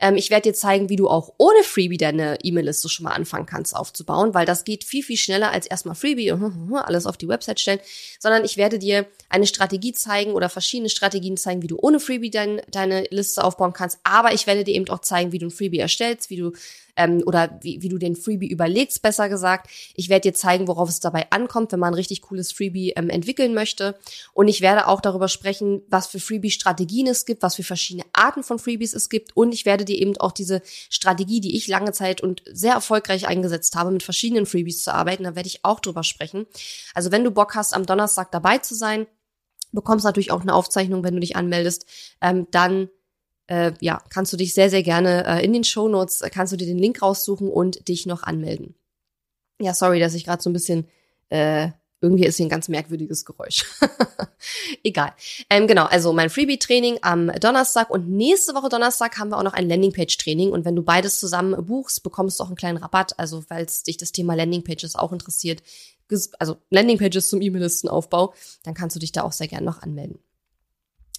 Ähm, 0.00 0.16
ich 0.16 0.30
werde 0.30 0.50
dir 0.50 0.54
zeigen, 0.54 0.88
wie 0.88 0.96
du 0.96 1.08
auch 1.08 1.32
ohne 1.38 1.62
Freebie 1.62 1.96
deine 1.96 2.38
E-Mail-Liste 2.42 2.88
schon 2.88 3.04
mal 3.04 3.12
anfangen 3.12 3.46
kannst 3.46 3.76
aufzubauen, 3.76 4.34
weil 4.34 4.46
das 4.46 4.64
geht 4.64 4.82
viel, 4.82 5.04
viel 5.04 5.16
schneller 5.16 5.52
als 5.52 5.66
erstmal 5.66 5.94
Freebie 5.94 6.23
irgendwie 6.26 6.76
alles 6.76 7.06
auf 7.06 7.16
die 7.16 7.28
Website 7.28 7.60
stellen, 7.60 7.80
sondern 8.18 8.44
ich 8.44 8.56
werde 8.56 8.78
dir 8.78 9.06
eine 9.28 9.46
Strategie 9.46 9.92
zeigen 9.92 10.32
oder 10.32 10.48
verschiedene 10.48 10.88
Strategien 10.88 11.36
zeigen, 11.36 11.62
wie 11.62 11.68
du 11.68 11.78
ohne 11.80 12.00
Freebie 12.00 12.30
dein, 12.30 12.60
deine 12.70 13.04
Liste 13.10 13.42
aufbauen 13.44 13.72
kannst. 13.72 13.98
Aber 14.04 14.32
ich 14.32 14.46
werde 14.46 14.64
dir 14.64 14.74
eben 14.74 14.88
auch 14.88 15.00
zeigen, 15.00 15.32
wie 15.32 15.38
du 15.38 15.46
ein 15.46 15.50
Freebie 15.50 15.78
erstellst, 15.78 16.30
wie 16.30 16.36
du 16.36 16.52
ähm, 16.96 17.22
oder 17.26 17.58
wie, 17.62 17.82
wie 17.82 17.88
du 17.88 17.98
den 17.98 18.16
Freebie 18.16 18.48
überlegst, 18.48 19.02
besser 19.02 19.28
gesagt. 19.28 19.70
Ich 19.94 20.08
werde 20.08 20.30
dir 20.30 20.34
zeigen, 20.34 20.68
worauf 20.68 20.88
es 20.88 21.00
dabei 21.00 21.30
ankommt, 21.30 21.72
wenn 21.72 21.80
man 21.80 21.92
ein 21.92 21.94
richtig 21.94 22.22
cooles 22.22 22.52
Freebie 22.52 22.92
ähm, 22.96 23.10
entwickeln 23.10 23.54
möchte. 23.54 23.98
Und 24.32 24.48
ich 24.48 24.60
werde 24.60 24.88
auch 24.88 25.00
darüber 25.00 25.28
sprechen, 25.28 25.82
was 25.88 26.06
für 26.06 26.20
Freebie-Strategien 26.20 27.06
es 27.06 27.26
gibt, 27.26 27.42
was 27.42 27.56
für 27.56 27.62
verschiedene 27.62 28.04
Arten 28.12 28.42
von 28.42 28.58
Freebies 28.58 28.94
es 28.94 29.08
gibt. 29.08 29.36
Und 29.36 29.52
ich 29.52 29.64
werde 29.64 29.84
dir 29.84 30.00
eben 30.00 30.16
auch 30.18 30.32
diese 30.32 30.62
Strategie, 30.90 31.40
die 31.40 31.56
ich 31.56 31.68
lange 31.68 31.92
Zeit 31.92 32.20
und 32.20 32.42
sehr 32.50 32.74
erfolgreich 32.74 33.26
eingesetzt 33.26 33.76
habe, 33.76 33.90
mit 33.90 34.02
verschiedenen 34.02 34.46
Freebies 34.46 34.82
zu 34.82 34.94
arbeiten, 34.94 35.24
da 35.24 35.34
werde 35.34 35.48
ich 35.48 35.64
auch 35.64 35.80
drüber 35.80 36.04
sprechen. 36.04 36.46
Also 36.94 37.10
wenn 37.10 37.24
du 37.24 37.30
Bock 37.30 37.54
hast, 37.54 37.74
am 37.74 37.86
Donnerstag 37.86 38.30
dabei 38.30 38.58
zu 38.58 38.74
sein, 38.74 39.06
bekommst 39.72 40.04
natürlich 40.04 40.30
auch 40.30 40.42
eine 40.42 40.54
Aufzeichnung, 40.54 41.04
wenn 41.04 41.14
du 41.14 41.20
dich 41.20 41.36
anmeldest, 41.36 41.86
ähm, 42.20 42.46
dann 42.50 42.88
äh, 43.46 43.72
ja, 43.80 44.02
kannst 44.10 44.32
du 44.32 44.36
dich 44.36 44.54
sehr, 44.54 44.70
sehr 44.70 44.82
gerne 44.82 45.26
äh, 45.26 45.44
in 45.44 45.52
den 45.52 45.64
Show 45.64 45.88
Notes, 45.88 46.20
äh, 46.22 46.30
kannst 46.30 46.52
du 46.52 46.56
dir 46.56 46.66
den 46.66 46.78
Link 46.78 47.02
raussuchen 47.02 47.48
und 47.48 47.88
dich 47.88 48.06
noch 48.06 48.22
anmelden. 48.22 48.74
Ja, 49.60 49.74
sorry, 49.74 50.00
dass 50.00 50.14
ich 50.14 50.24
gerade 50.24 50.42
so 50.42 50.50
ein 50.50 50.54
bisschen 50.54 50.88
äh, 51.28 51.70
irgendwie 52.04 52.26
ist 52.26 52.36
hier 52.36 52.44
ein 52.44 52.50
ganz 52.50 52.68
merkwürdiges 52.68 53.24
Geräusch. 53.24 53.64
Egal. 54.84 55.14
Ähm, 55.48 55.66
genau, 55.66 55.86
also 55.86 56.12
mein 56.12 56.28
Freebie-Training 56.28 56.98
am 57.00 57.28
Donnerstag 57.40 57.88
und 57.88 58.10
nächste 58.10 58.54
Woche 58.54 58.68
Donnerstag 58.68 59.18
haben 59.18 59.30
wir 59.30 59.38
auch 59.38 59.42
noch 59.42 59.54
ein 59.54 59.68
Landingpage-Training. 59.68 60.52
Und 60.52 60.66
wenn 60.66 60.76
du 60.76 60.82
beides 60.82 61.18
zusammen 61.18 61.64
buchst, 61.64 62.02
bekommst 62.02 62.38
du 62.38 62.44
auch 62.44 62.48
einen 62.48 62.56
kleinen 62.56 62.76
Rabatt. 62.76 63.18
Also, 63.18 63.40
falls 63.40 63.84
dich 63.84 63.96
das 63.96 64.12
Thema 64.12 64.34
Landingpages 64.34 64.96
auch 64.96 65.12
interessiert, 65.12 65.62
also 66.38 66.58
Landingpages 66.68 67.30
zum 67.30 67.40
E-Mail-Listenaufbau, 67.40 68.34
dann 68.64 68.74
kannst 68.74 68.96
du 68.96 69.00
dich 69.00 69.12
da 69.12 69.22
auch 69.22 69.32
sehr 69.32 69.48
gerne 69.48 69.64
noch 69.64 69.80
anmelden. 69.80 70.18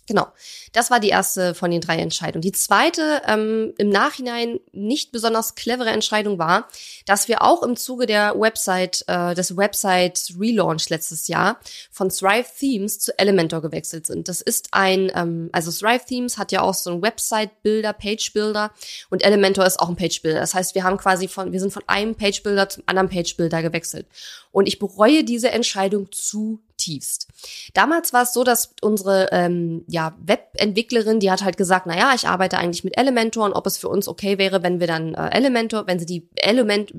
Genau, 0.07 0.27
das 0.71 0.91
war 0.91 0.99
die 0.99 1.09
erste 1.09 1.55
von 1.55 1.71
den 1.71 1.81
drei 1.81 1.97
Entscheidungen. 1.97 2.41
Die 2.41 2.51
zweite, 2.51 3.23
ähm, 3.27 3.73
im 3.79 3.89
Nachhinein 3.89 4.59
nicht 4.71 5.11
besonders 5.11 5.55
clevere 5.55 5.89
Entscheidung 5.89 6.37
war, 6.37 6.67
dass 7.07 7.27
wir 7.27 7.41
auch 7.41 7.63
im 7.63 7.75
Zuge 7.75 8.05
der 8.05 8.39
Website, 8.39 9.03
äh, 9.07 9.33
des 9.33 9.57
Website 9.57 10.29
Relaunch 10.39 10.89
letztes 10.89 11.27
Jahr 11.27 11.59
von 11.91 12.09
Thrive 12.09 12.45
Themes 12.59 12.99
zu 12.99 13.17
Elementor 13.17 13.63
gewechselt 13.63 14.05
sind. 14.05 14.27
Das 14.27 14.41
ist 14.41 14.67
ein, 14.71 15.11
ähm, 15.15 15.49
also 15.53 15.71
Thrive 15.71 16.05
Themes 16.05 16.37
hat 16.37 16.51
ja 16.51 16.61
auch 16.61 16.75
so 16.75 16.91
einen 16.91 17.01
Website-Builder, 17.01 17.93
Page-Builder 17.93 18.71
und 19.09 19.23
Elementor 19.23 19.65
ist 19.65 19.79
auch 19.79 19.89
ein 19.89 19.95
Page-Builder. 19.95 20.39
Das 20.39 20.53
heißt, 20.53 20.75
wir 20.75 20.83
haben 20.83 20.97
quasi 20.97 21.27
von, 21.27 21.51
wir 21.51 21.59
sind 21.59 21.73
von 21.73 21.83
einem 21.87 22.13
Page-Builder 22.13 22.69
zum 22.69 22.83
anderen 22.85 23.09
Page-Builder 23.09 23.63
gewechselt. 23.63 24.05
Und 24.55 24.67
ich 24.67 24.79
bereue 24.79 25.23
diese 25.23 25.51
Entscheidung 25.51 26.11
zu 26.11 26.61
zutiefst. 26.75 27.27
Damals 27.73 28.13
war 28.13 28.23
es 28.23 28.33
so, 28.33 28.43
dass 28.43 28.73
unsere 28.81 29.29
ähm, 29.31 29.83
ja, 29.87 30.15
Webentwicklerin, 30.19 31.19
die 31.19 31.31
hat 31.31 31.43
halt 31.43 31.57
gesagt, 31.57 31.85
na 31.87 31.97
ja, 31.97 32.13
ich 32.15 32.27
arbeite 32.27 32.57
eigentlich 32.57 32.83
mit 32.83 32.97
Elementor 32.97 33.45
und 33.45 33.53
ob 33.53 33.65
es 33.65 33.77
für 33.77 33.89
uns 33.89 34.07
okay 34.07 34.37
wäre, 34.37 34.63
wenn 34.63 34.79
wir 34.79 34.87
dann 34.87 35.13
äh, 35.13 35.29
Elementor, 35.29 35.87
wenn 35.87 35.99
sie 35.99 36.05
die 36.05 36.27
Element 36.35 36.93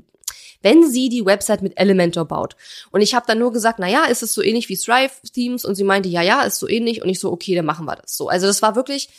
wenn 0.63 0.91
sie 0.91 1.11
die 1.11 1.25
Website 1.25 1.63
mit 1.63 1.79
Elementor 1.79 2.25
baut. 2.25 2.57
Und 2.91 3.01
ich 3.01 3.15
habe 3.15 3.27
dann 3.29 3.39
nur 3.39 3.53
gesagt, 3.53 3.79
na 3.79 3.89
ja, 3.89 4.07
ist 4.07 4.23
es 4.23 4.33
so 4.33 4.43
ähnlich 4.43 4.69
wie 4.69 4.77
Thrive 4.77 5.13
Themes? 5.33 5.65
Und 5.65 5.77
sie 5.77 5.85
meinte, 5.85 6.09
ja, 6.09 6.23
ja, 6.23 6.43
ist 6.43 6.59
so 6.59 6.67
ähnlich. 6.67 7.03
Und 7.03 7.09
ich 7.09 7.21
so, 7.21 7.31
okay, 7.31 7.55
dann 7.55 7.67
machen 7.67 7.85
wir 7.85 7.95
das 7.95 8.17
so. 8.17 8.29
Also 8.29 8.47
das 8.47 8.63
war 8.63 8.75
wirklich 8.75 9.11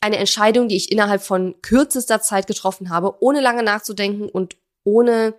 eine 0.00 0.18
Entscheidung, 0.18 0.68
die 0.68 0.76
ich 0.76 0.92
innerhalb 0.92 1.22
von 1.22 1.56
kürzester 1.62 2.20
Zeit 2.20 2.46
getroffen 2.46 2.90
habe, 2.90 3.16
ohne 3.20 3.40
lange 3.40 3.64
nachzudenken 3.64 4.28
und 4.28 4.56
ohne, 4.84 5.34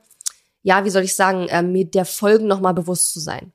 ja, 0.63 0.85
wie 0.85 0.89
soll 0.89 1.03
ich 1.03 1.15
sagen, 1.15 1.47
äh, 1.49 1.61
mir 1.61 1.85
der 1.85 2.05
Folgen 2.05 2.47
nochmal 2.47 2.73
bewusst 2.73 3.13
zu 3.13 3.19
sein. 3.19 3.51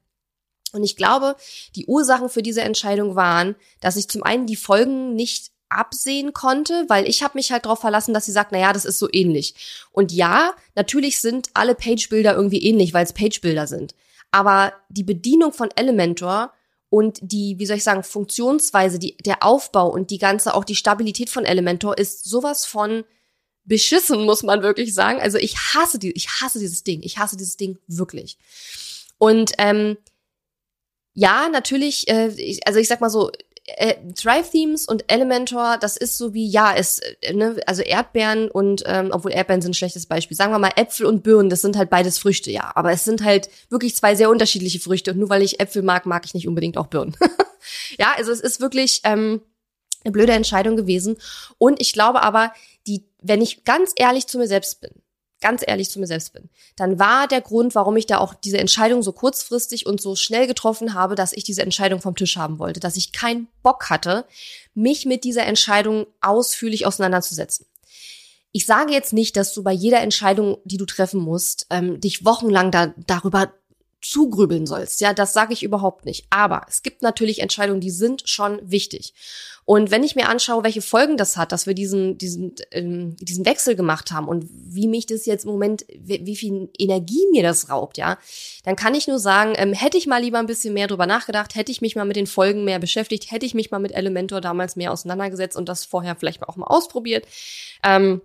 Und 0.72 0.84
ich 0.84 0.96
glaube, 0.96 1.34
die 1.74 1.86
Ursachen 1.86 2.28
für 2.28 2.42
diese 2.42 2.60
Entscheidung 2.60 3.16
waren, 3.16 3.56
dass 3.80 3.96
ich 3.96 4.08
zum 4.08 4.22
einen 4.22 4.46
die 4.46 4.56
Folgen 4.56 5.14
nicht 5.14 5.50
absehen 5.70 6.32
konnte, 6.32 6.84
weil 6.88 7.08
ich 7.08 7.22
habe 7.22 7.36
mich 7.36 7.52
halt 7.52 7.64
darauf 7.64 7.80
verlassen, 7.80 8.14
dass 8.14 8.26
sie 8.26 8.32
sagt, 8.32 8.52
na 8.52 8.58
ja, 8.58 8.72
das 8.72 8.84
ist 8.84 8.98
so 8.98 9.08
ähnlich. 9.12 9.54
Und 9.92 10.12
ja, 10.12 10.54
natürlich 10.74 11.20
sind 11.20 11.48
alle 11.54 11.74
Page-Builder 11.74 12.34
irgendwie 12.34 12.62
ähnlich, 12.62 12.94
weil 12.94 13.04
es 13.04 13.12
Page-Builder 13.12 13.66
sind. 13.66 13.94
Aber 14.30 14.72
die 14.88 15.04
Bedienung 15.04 15.52
von 15.52 15.70
Elementor 15.74 16.52
und 16.90 17.18
die, 17.20 17.58
wie 17.58 17.66
soll 17.66 17.76
ich 17.76 17.84
sagen, 17.84 18.02
Funktionsweise, 18.02 18.98
die, 18.98 19.16
der 19.18 19.42
Aufbau 19.42 19.88
und 19.88 20.10
die 20.10 20.18
ganze, 20.18 20.54
auch 20.54 20.64
die 20.64 20.76
Stabilität 20.76 21.28
von 21.28 21.44
Elementor 21.44 21.98
ist 21.98 22.24
sowas 22.24 22.64
von 22.64 23.04
beschissen, 23.68 24.24
muss 24.24 24.42
man 24.42 24.62
wirklich 24.62 24.94
sagen. 24.94 25.20
Also 25.20 25.38
ich 25.38 25.56
hasse 25.56 25.98
die, 25.98 26.12
ich 26.12 26.28
hasse 26.28 26.58
dieses 26.58 26.82
Ding. 26.82 27.02
Ich 27.02 27.18
hasse 27.18 27.36
dieses 27.36 27.56
Ding 27.56 27.78
wirklich. 27.86 28.38
Und 29.18 29.52
ähm, 29.58 29.96
ja, 31.14 31.48
natürlich, 31.48 32.08
äh, 32.08 32.58
also 32.64 32.78
ich 32.78 32.88
sag 32.88 33.00
mal 33.00 33.10
so, 33.10 33.30
äh, 33.76 33.96
Thrive 34.14 34.50
Themes 34.50 34.86
und 34.86 35.12
Elementor, 35.12 35.76
das 35.78 35.96
ist 35.96 36.16
so 36.16 36.32
wie, 36.32 36.48
ja, 36.48 36.74
es, 36.74 37.00
äh, 37.20 37.34
ne, 37.34 37.56
also 37.66 37.82
Erdbeeren 37.82 38.50
und, 38.50 38.82
ähm, 38.86 39.10
obwohl 39.12 39.32
Erdbeeren 39.32 39.60
sind 39.60 39.72
ein 39.72 39.74
schlechtes 39.74 40.06
Beispiel, 40.06 40.36
sagen 40.36 40.52
wir 40.52 40.58
mal 40.58 40.72
Äpfel 40.76 41.06
und 41.06 41.22
Birnen, 41.22 41.50
das 41.50 41.60
sind 41.60 41.76
halt 41.76 41.90
beides 41.90 42.18
Früchte, 42.18 42.50
ja. 42.50 42.72
Aber 42.74 42.92
es 42.92 43.04
sind 43.04 43.22
halt 43.22 43.50
wirklich 43.68 43.94
zwei 43.94 44.14
sehr 44.14 44.30
unterschiedliche 44.30 44.80
Früchte 44.80 45.12
und 45.12 45.18
nur 45.18 45.28
weil 45.28 45.42
ich 45.42 45.60
Äpfel 45.60 45.82
mag, 45.82 46.06
mag 46.06 46.24
ich 46.24 46.34
nicht 46.34 46.48
unbedingt 46.48 46.78
auch 46.78 46.86
Birnen. 46.86 47.14
ja, 47.98 48.14
also 48.16 48.32
es 48.32 48.40
ist 48.40 48.60
wirklich 48.60 49.02
ähm, 49.04 49.42
eine 50.04 50.12
blöde 50.12 50.32
Entscheidung 50.32 50.76
gewesen. 50.76 51.16
Und 51.58 51.80
ich 51.80 51.92
glaube 51.92 52.22
aber, 52.22 52.52
die, 52.86 53.04
wenn 53.20 53.42
ich 53.42 53.64
ganz 53.64 53.92
ehrlich 53.96 54.26
zu 54.26 54.38
mir 54.38 54.48
selbst 54.48 54.80
bin, 54.80 54.90
ganz 55.40 55.62
ehrlich 55.66 55.90
zu 55.90 56.00
mir 56.00 56.06
selbst 56.06 56.32
bin, 56.32 56.48
dann 56.76 56.98
war 56.98 57.28
der 57.28 57.40
Grund, 57.40 57.74
warum 57.74 57.96
ich 57.96 58.06
da 58.06 58.18
auch 58.18 58.34
diese 58.34 58.58
Entscheidung 58.58 59.02
so 59.02 59.12
kurzfristig 59.12 59.86
und 59.86 60.00
so 60.00 60.16
schnell 60.16 60.46
getroffen 60.46 60.94
habe, 60.94 61.14
dass 61.14 61.32
ich 61.32 61.44
diese 61.44 61.62
Entscheidung 61.62 62.00
vom 62.00 62.16
Tisch 62.16 62.36
haben 62.36 62.58
wollte, 62.58 62.80
dass 62.80 62.96
ich 62.96 63.12
keinen 63.12 63.48
Bock 63.62 63.88
hatte, 63.90 64.24
mich 64.74 65.06
mit 65.06 65.24
dieser 65.24 65.44
Entscheidung 65.44 66.06
ausführlich 66.20 66.86
auseinanderzusetzen. 66.86 67.66
Ich 68.50 68.66
sage 68.66 68.92
jetzt 68.92 69.12
nicht, 69.12 69.36
dass 69.36 69.52
du 69.52 69.62
bei 69.62 69.72
jeder 69.72 70.00
Entscheidung, 70.00 70.58
die 70.64 70.78
du 70.78 70.86
treffen 70.86 71.20
musst, 71.20 71.66
ähm, 71.70 72.00
dich 72.00 72.24
wochenlang 72.24 72.70
da, 72.70 72.94
darüber 73.06 73.52
zugrübeln 74.00 74.66
sollst. 74.66 75.00
Ja, 75.00 75.12
das 75.12 75.32
sage 75.32 75.52
ich 75.52 75.62
überhaupt 75.62 76.04
nicht. 76.04 76.26
Aber 76.30 76.62
es 76.68 76.82
gibt 76.82 77.02
natürlich 77.02 77.40
Entscheidungen, 77.40 77.80
die 77.80 77.90
sind 77.90 78.28
schon 78.28 78.60
wichtig. 78.62 79.14
Und 79.64 79.90
wenn 79.90 80.02
ich 80.02 80.16
mir 80.16 80.30
anschaue, 80.30 80.64
welche 80.64 80.80
Folgen 80.80 81.18
das 81.18 81.36
hat, 81.36 81.52
dass 81.52 81.66
wir 81.66 81.74
diesen, 81.74 82.16
diesen, 82.16 82.54
ähm, 82.70 83.16
diesen 83.20 83.44
Wechsel 83.44 83.76
gemacht 83.76 84.10
haben 84.10 84.26
und 84.26 84.48
wie 84.50 84.88
mich 84.88 85.04
das 85.04 85.26
jetzt 85.26 85.44
im 85.44 85.50
Moment, 85.50 85.84
wie, 85.94 86.24
wie 86.24 86.36
viel 86.36 86.70
Energie 86.78 87.26
mir 87.32 87.42
das 87.42 87.68
raubt, 87.68 87.98
ja, 87.98 88.16
dann 88.64 88.76
kann 88.76 88.94
ich 88.94 89.08
nur 89.08 89.18
sagen, 89.18 89.52
ähm, 89.56 89.74
hätte 89.74 89.98
ich 89.98 90.06
mal 90.06 90.22
lieber 90.22 90.38
ein 90.38 90.46
bisschen 90.46 90.72
mehr 90.72 90.86
drüber 90.86 91.06
nachgedacht, 91.06 91.54
hätte 91.54 91.70
ich 91.70 91.82
mich 91.82 91.96
mal 91.96 92.06
mit 92.06 92.16
den 92.16 92.26
Folgen 92.26 92.64
mehr 92.64 92.78
beschäftigt, 92.78 93.30
hätte 93.30 93.44
ich 93.44 93.52
mich 93.52 93.70
mal 93.70 93.78
mit 93.78 93.92
Elementor 93.92 94.40
damals 94.40 94.74
mehr 94.74 94.90
auseinandergesetzt 94.90 95.54
und 95.54 95.68
das 95.68 95.84
vorher 95.84 96.16
vielleicht 96.16 96.42
auch 96.48 96.56
mal 96.56 96.66
ausprobiert. 96.66 97.26
Ähm, 97.84 98.22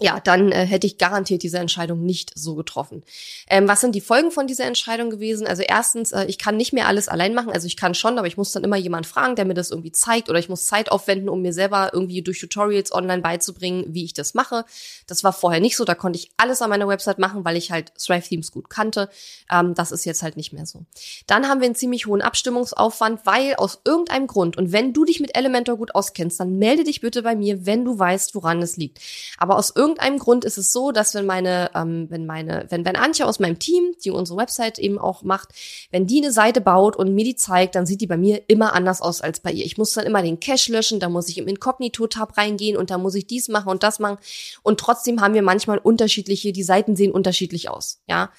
ja, 0.00 0.20
dann 0.20 0.52
äh, 0.52 0.64
hätte 0.64 0.86
ich 0.86 0.96
garantiert 0.96 1.42
diese 1.42 1.58
Entscheidung 1.58 2.04
nicht 2.04 2.32
so 2.36 2.54
getroffen. 2.54 3.02
Ähm, 3.48 3.66
was 3.66 3.80
sind 3.80 3.94
die 3.94 4.00
Folgen 4.00 4.30
von 4.30 4.46
dieser 4.46 4.64
Entscheidung 4.64 5.10
gewesen? 5.10 5.46
Also 5.46 5.62
erstens, 5.62 6.12
äh, 6.12 6.24
ich 6.26 6.38
kann 6.38 6.56
nicht 6.56 6.72
mehr 6.72 6.86
alles 6.86 7.08
allein 7.08 7.34
machen. 7.34 7.50
Also 7.50 7.66
ich 7.66 7.76
kann 7.76 7.94
schon, 7.94 8.16
aber 8.16 8.28
ich 8.28 8.36
muss 8.36 8.52
dann 8.52 8.62
immer 8.62 8.76
jemand 8.76 9.06
fragen, 9.06 9.34
der 9.34 9.44
mir 9.44 9.54
das 9.54 9.70
irgendwie 9.70 9.90
zeigt 9.90 10.30
oder 10.30 10.38
ich 10.38 10.48
muss 10.48 10.66
Zeit 10.66 10.92
aufwenden, 10.92 11.28
um 11.28 11.42
mir 11.42 11.52
selber 11.52 11.90
irgendwie 11.92 12.22
durch 12.22 12.38
Tutorials 12.38 12.92
online 12.92 13.22
beizubringen, 13.22 13.86
wie 13.88 14.04
ich 14.04 14.14
das 14.14 14.34
mache. 14.34 14.64
Das 15.08 15.24
war 15.24 15.32
vorher 15.32 15.60
nicht 15.60 15.76
so. 15.76 15.84
Da 15.84 15.96
konnte 15.96 16.18
ich 16.18 16.30
alles 16.36 16.62
an 16.62 16.70
meiner 16.70 16.86
Website 16.86 17.18
machen, 17.18 17.44
weil 17.44 17.56
ich 17.56 17.72
halt 17.72 17.92
Thrive 17.98 18.28
Themes 18.28 18.52
gut 18.52 18.70
kannte. 18.70 19.10
Ähm, 19.50 19.74
das 19.74 19.90
ist 19.90 20.04
jetzt 20.04 20.22
halt 20.22 20.36
nicht 20.36 20.52
mehr 20.52 20.66
so. 20.66 20.84
Dann 21.26 21.48
haben 21.48 21.60
wir 21.60 21.66
einen 21.66 21.74
ziemlich 21.74 22.06
hohen 22.06 22.22
Abstimmungsaufwand, 22.22 23.26
weil 23.26 23.56
aus 23.56 23.80
irgendeinem 23.84 24.28
Grund, 24.28 24.56
und 24.56 24.70
wenn 24.70 24.92
du 24.92 25.04
dich 25.04 25.18
mit 25.18 25.36
Elementor 25.36 25.76
gut 25.76 25.96
auskennst, 25.96 26.38
dann 26.38 26.58
melde 26.58 26.84
dich 26.84 27.00
bitte 27.00 27.22
bei 27.22 27.34
mir, 27.34 27.66
wenn 27.66 27.84
du 27.84 27.98
weißt, 27.98 28.36
woran 28.36 28.62
es 28.62 28.76
liegt. 28.76 29.00
Aber 29.38 29.56
aus 29.56 29.70
irgendeinem 29.88 30.18
Grund 30.18 30.44
ist 30.44 30.58
es 30.58 30.72
so, 30.72 30.92
dass 30.92 31.14
wenn 31.14 31.26
meine, 31.26 31.70
ähm, 31.74 32.06
wenn 32.10 32.26
meine, 32.26 32.66
wenn, 32.68 32.84
wenn 32.84 32.96
Antje 32.96 33.26
aus 33.26 33.40
meinem 33.40 33.58
Team, 33.58 33.94
die 34.04 34.10
unsere 34.10 34.38
Website 34.38 34.78
eben 34.78 34.98
auch 34.98 35.22
macht, 35.22 35.48
wenn 35.90 36.06
die 36.06 36.22
eine 36.22 36.32
Seite 36.32 36.60
baut 36.60 36.96
und 36.96 37.14
mir 37.14 37.24
die 37.24 37.34
zeigt, 37.34 37.74
dann 37.74 37.86
sieht 37.86 38.00
die 38.00 38.06
bei 38.06 38.16
mir 38.16 38.42
immer 38.48 38.74
anders 38.74 39.00
aus 39.00 39.20
als 39.20 39.40
bei 39.40 39.50
ihr. 39.50 39.64
Ich 39.64 39.78
muss 39.78 39.92
dann 39.92 40.06
immer 40.06 40.22
den 40.22 40.40
Cache 40.40 40.70
löschen, 40.70 41.00
da 41.00 41.08
muss 41.08 41.28
ich 41.28 41.38
im 41.38 41.48
Inkognito-Tab 41.48 42.36
reingehen 42.36 42.76
und 42.76 42.90
da 42.90 42.98
muss 42.98 43.14
ich 43.14 43.26
dies 43.26 43.48
machen 43.48 43.70
und 43.70 43.82
das 43.82 43.98
machen. 43.98 44.18
Und 44.62 44.78
trotzdem 44.78 45.20
haben 45.20 45.34
wir 45.34 45.42
manchmal 45.42 45.78
unterschiedliche, 45.78 46.52
die 46.52 46.62
Seiten 46.62 46.96
sehen 46.96 47.12
unterschiedlich 47.12 47.70
aus, 47.70 48.00
ja. 48.06 48.30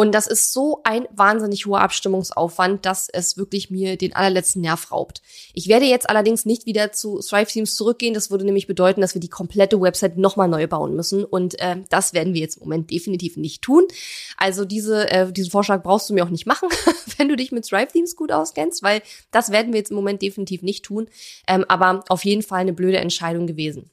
Und 0.00 0.12
das 0.12 0.26
ist 0.26 0.54
so 0.54 0.80
ein 0.82 1.06
wahnsinnig 1.10 1.66
hoher 1.66 1.82
Abstimmungsaufwand, 1.82 2.86
dass 2.86 3.10
es 3.10 3.36
wirklich 3.36 3.68
mir 3.68 3.98
den 3.98 4.16
allerletzten 4.16 4.62
Nerv 4.62 4.90
raubt. 4.90 5.20
Ich 5.52 5.68
werde 5.68 5.84
jetzt 5.84 6.08
allerdings 6.08 6.46
nicht 6.46 6.64
wieder 6.64 6.90
zu 6.90 7.18
Thrive 7.18 7.52
Teams 7.52 7.74
zurückgehen. 7.74 8.14
Das 8.14 8.30
würde 8.30 8.46
nämlich 8.46 8.66
bedeuten, 8.66 9.02
dass 9.02 9.12
wir 9.12 9.20
die 9.20 9.28
komplette 9.28 9.78
Website 9.78 10.16
nochmal 10.16 10.48
neu 10.48 10.66
bauen 10.66 10.96
müssen. 10.96 11.22
Und 11.22 11.60
äh, 11.60 11.82
das 11.90 12.14
werden 12.14 12.32
wir 12.32 12.40
jetzt 12.40 12.56
im 12.56 12.62
Moment 12.62 12.90
definitiv 12.90 13.36
nicht 13.36 13.60
tun. 13.60 13.86
Also 14.38 14.64
diese, 14.64 15.06
äh, 15.10 15.30
diesen 15.30 15.50
Vorschlag 15.50 15.82
brauchst 15.82 16.08
du 16.08 16.14
mir 16.14 16.24
auch 16.24 16.30
nicht 16.30 16.46
machen, 16.46 16.70
wenn 17.18 17.28
du 17.28 17.36
dich 17.36 17.52
mit 17.52 17.68
Thrive 17.68 17.92
Teams 17.92 18.16
gut 18.16 18.32
auskennst, 18.32 18.82
weil 18.82 19.02
das 19.32 19.50
werden 19.52 19.74
wir 19.74 19.80
jetzt 19.80 19.90
im 19.90 19.96
Moment 19.96 20.22
definitiv 20.22 20.62
nicht 20.62 20.82
tun. 20.82 21.08
Ähm, 21.46 21.66
aber 21.68 22.06
auf 22.08 22.24
jeden 22.24 22.42
Fall 22.42 22.60
eine 22.60 22.72
blöde 22.72 22.96
Entscheidung 22.96 23.46
gewesen. 23.46 23.90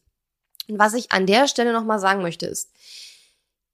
Und 0.69 0.79
was 0.79 0.93
ich 0.93 1.11
an 1.11 1.25
der 1.25 1.49
Stelle 1.49 1.73
nochmal 1.73 1.99
sagen 1.99 2.21
möchte 2.21 2.45
ist, 2.45 2.71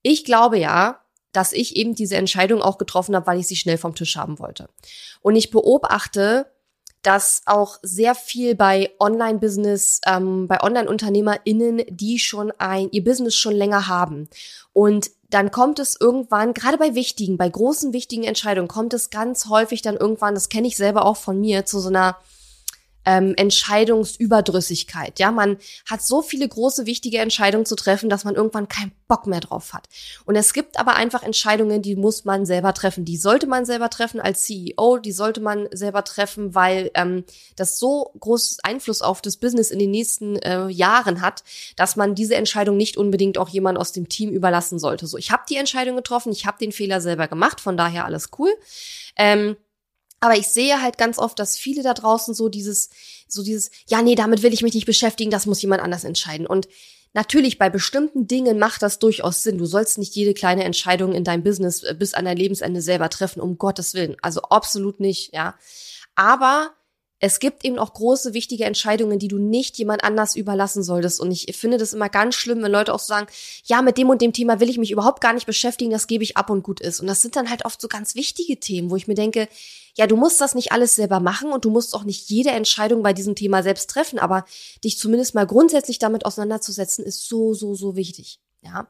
ich 0.01 0.25
glaube 0.25 0.57
ja, 0.57 1.02
dass 1.33 1.51
ich 1.51 1.75
eben 1.75 1.95
diese 1.95 2.15
Entscheidung 2.15 2.61
auch 2.61 2.77
getroffen 2.77 3.15
habe, 3.15 3.27
weil 3.27 3.39
ich 3.39 3.47
sie 3.47 3.55
schnell 3.55 3.77
vom 3.77 3.95
Tisch 3.95 4.15
haben 4.15 4.39
wollte. 4.39 4.69
Und 5.21 5.35
ich 5.35 5.51
beobachte, 5.51 6.47
dass 7.01 7.41
auch 7.45 7.79
sehr 7.81 8.15
viel 8.15 8.55
bei 8.55 8.91
Online-Business, 8.99 9.99
ähm, 10.07 10.47
bei 10.47 10.61
Online-UnternehmerInnen, 10.61 11.83
die 11.89 12.17
schon 12.17 12.51
ein, 12.57 12.89
ihr 12.91 13.03
Business 13.03 13.35
schon 13.35 13.53
länger 13.53 13.87
haben. 13.87 14.29
Und 14.71 15.11
dann 15.29 15.51
kommt 15.51 15.79
es 15.79 15.99
irgendwann, 15.99 16.53
gerade 16.53 16.77
bei 16.77 16.95
wichtigen, 16.95 17.37
bei 17.37 17.49
großen 17.49 17.91
wichtigen 17.91 18.23
Entscheidungen, 18.23 18.69
kommt 18.69 18.93
es 18.93 19.09
ganz 19.09 19.47
häufig 19.47 19.81
dann 19.81 19.97
irgendwann, 19.97 20.33
das 20.33 20.47
kenne 20.47 20.67
ich 20.67 20.77
selber 20.77 21.05
auch 21.05 21.17
von 21.17 21.39
mir, 21.39 21.65
zu 21.65 21.79
so 21.79 21.89
einer 21.89 22.17
ähm, 23.05 23.33
Entscheidungsüberdrüssigkeit. 23.35 25.19
Ja, 25.19 25.31
man 25.31 25.57
hat 25.89 26.01
so 26.01 26.21
viele 26.21 26.47
große, 26.47 26.85
wichtige 26.85 27.19
Entscheidungen 27.19 27.65
zu 27.65 27.75
treffen, 27.75 28.09
dass 28.09 28.23
man 28.23 28.35
irgendwann 28.35 28.67
keinen 28.67 28.91
Bock 29.07 29.27
mehr 29.27 29.41
drauf 29.41 29.73
hat. 29.73 29.87
Und 30.25 30.35
es 30.35 30.53
gibt 30.53 30.79
aber 30.79 30.95
einfach 30.95 31.23
Entscheidungen, 31.23 31.81
die 31.81 31.95
muss 31.95 32.25
man 32.25 32.45
selber 32.45 32.73
treffen. 32.73 33.05
Die 33.05 33.17
sollte 33.17 33.47
man 33.47 33.65
selber 33.65 33.89
treffen 33.89 34.19
als 34.19 34.43
CEO, 34.43 34.97
die 34.97 35.11
sollte 35.11 35.41
man 35.41 35.67
selber 35.71 36.03
treffen, 36.03 36.55
weil 36.55 36.91
ähm, 36.95 37.23
das 37.55 37.79
so 37.79 38.11
großes 38.19 38.59
Einfluss 38.63 39.01
auf 39.01 39.21
das 39.21 39.37
Business 39.37 39.71
in 39.71 39.79
den 39.79 39.91
nächsten 39.91 40.37
äh, 40.37 40.67
Jahren 40.67 41.21
hat, 41.21 41.43
dass 41.75 41.95
man 41.95 42.15
diese 42.15 42.35
Entscheidung 42.35 42.77
nicht 42.77 42.97
unbedingt 42.97 43.37
auch 43.37 43.49
jemand 43.49 43.77
aus 43.77 43.91
dem 43.91 44.09
Team 44.09 44.31
überlassen 44.31 44.79
sollte. 44.79 45.07
So, 45.07 45.17
ich 45.17 45.31
habe 45.31 45.43
die 45.49 45.57
Entscheidung 45.57 45.95
getroffen, 45.95 46.31
ich 46.31 46.45
habe 46.45 46.57
den 46.57 46.71
Fehler 46.71 47.01
selber 47.01 47.27
gemacht, 47.27 47.61
von 47.61 47.77
daher 47.77 48.05
alles 48.05 48.29
cool. 48.37 48.53
Ähm, 49.15 49.55
aber 50.23 50.37
ich 50.37 50.47
sehe 50.47 50.81
halt 50.81 50.97
ganz 50.97 51.19
oft, 51.19 51.37
dass 51.37 51.57
viele 51.57 51.83
da 51.83 51.93
draußen 51.93 52.33
so 52.33 52.47
dieses, 52.47 52.89
so 53.27 53.43
dieses, 53.43 53.71
ja, 53.87 54.01
nee, 54.01 54.15
damit 54.15 54.41
will 54.41 54.53
ich 54.53 54.61
mich 54.61 54.73
nicht 54.73 54.85
beschäftigen, 54.85 55.31
das 55.31 55.45
muss 55.45 55.61
jemand 55.61 55.81
anders 55.81 56.05
entscheiden. 56.05 56.47
Und 56.47 56.67
Natürlich, 57.15 57.59
bei 57.59 57.69
bestimmten 57.69 58.25
Dingen 58.25 58.57
macht 58.57 58.81
das 58.81 58.97
durchaus 58.97 59.43
Sinn. 59.43 59.59
Du 59.59 59.65
sollst 59.65 59.99
nicht 59.99 60.15
jede 60.15 60.33
kleine 60.33 60.63
Entscheidung 60.63 61.13
in 61.13 61.23
deinem 61.23 61.43
Business 61.43 61.83
äh, 61.83 61.93
bis 61.93 62.15
an 62.15 62.25
dein 62.25 62.37
Lebensende 62.37 62.81
selber 62.81 63.07
treffen, 63.07 63.39
um 63.39 63.59
Gottes 63.59 63.93
Willen. 63.93 64.15
Also 64.23 64.41
absolut 64.41 64.99
nicht, 64.99 65.31
ja. 65.31 65.53
Aber 66.15 66.71
es 67.25 67.39
gibt 67.39 67.63
eben 67.63 67.79
auch 67.79 67.93
große, 67.93 68.33
wichtige 68.33 68.65
Entscheidungen, 68.65 69.17
die 69.17 69.29
du 69.29 69.37
nicht 69.37 69.77
jemand 69.77 70.03
anders 70.03 70.35
überlassen 70.35 70.83
solltest. 70.83 71.21
Und 71.21 71.31
ich 71.31 71.55
finde 71.55 71.77
das 71.77 71.93
immer 71.93 72.09
ganz 72.09 72.35
schlimm, 72.35 72.61
wenn 72.61 72.71
Leute 72.73 72.93
auch 72.93 72.99
so 72.99 73.05
sagen, 73.05 73.27
ja, 73.63 73.81
mit 73.81 73.97
dem 73.97 74.09
und 74.09 74.21
dem 74.21 74.33
Thema 74.33 74.59
will 74.59 74.69
ich 74.69 74.77
mich 74.77 74.91
überhaupt 74.91 75.21
gar 75.21 75.31
nicht 75.31 75.45
beschäftigen, 75.45 75.91
das 75.91 76.07
gebe 76.07 76.25
ich 76.25 76.35
ab 76.35 76.49
und 76.49 76.63
gut 76.63 76.81
ist. 76.81 76.99
Und 76.99 77.07
das 77.07 77.21
sind 77.21 77.37
dann 77.37 77.49
halt 77.49 77.63
oft 77.63 77.79
so 77.79 77.87
ganz 77.87 78.15
wichtige 78.15 78.59
Themen, 78.59 78.91
wo 78.91 78.97
ich 78.97 79.07
mir 79.07 79.15
denke, 79.15 79.47
ja, 79.95 80.05
du 80.05 80.17
musst 80.17 80.41
das 80.41 80.53
nicht 80.53 80.73
alles 80.73 80.95
selber 80.95 81.21
machen 81.21 81.53
und 81.53 81.63
du 81.63 81.69
musst 81.69 81.95
auch 81.95 82.03
nicht 82.03 82.29
jede 82.29 82.51
Entscheidung 82.51 83.03
bei 83.03 83.13
diesem 83.13 83.35
Thema 83.35 83.63
selbst 83.63 83.89
treffen, 83.89 84.19
aber 84.19 84.43
dich 84.83 84.97
zumindest 84.97 85.33
mal 85.33 85.47
grundsätzlich 85.47 85.99
damit 85.99 86.25
auseinanderzusetzen, 86.25 87.05
ist 87.05 87.29
so, 87.29 87.53
so, 87.53 87.73
so 87.73 87.95
wichtig. 87.95 88.41
Ja, 88.65 88.87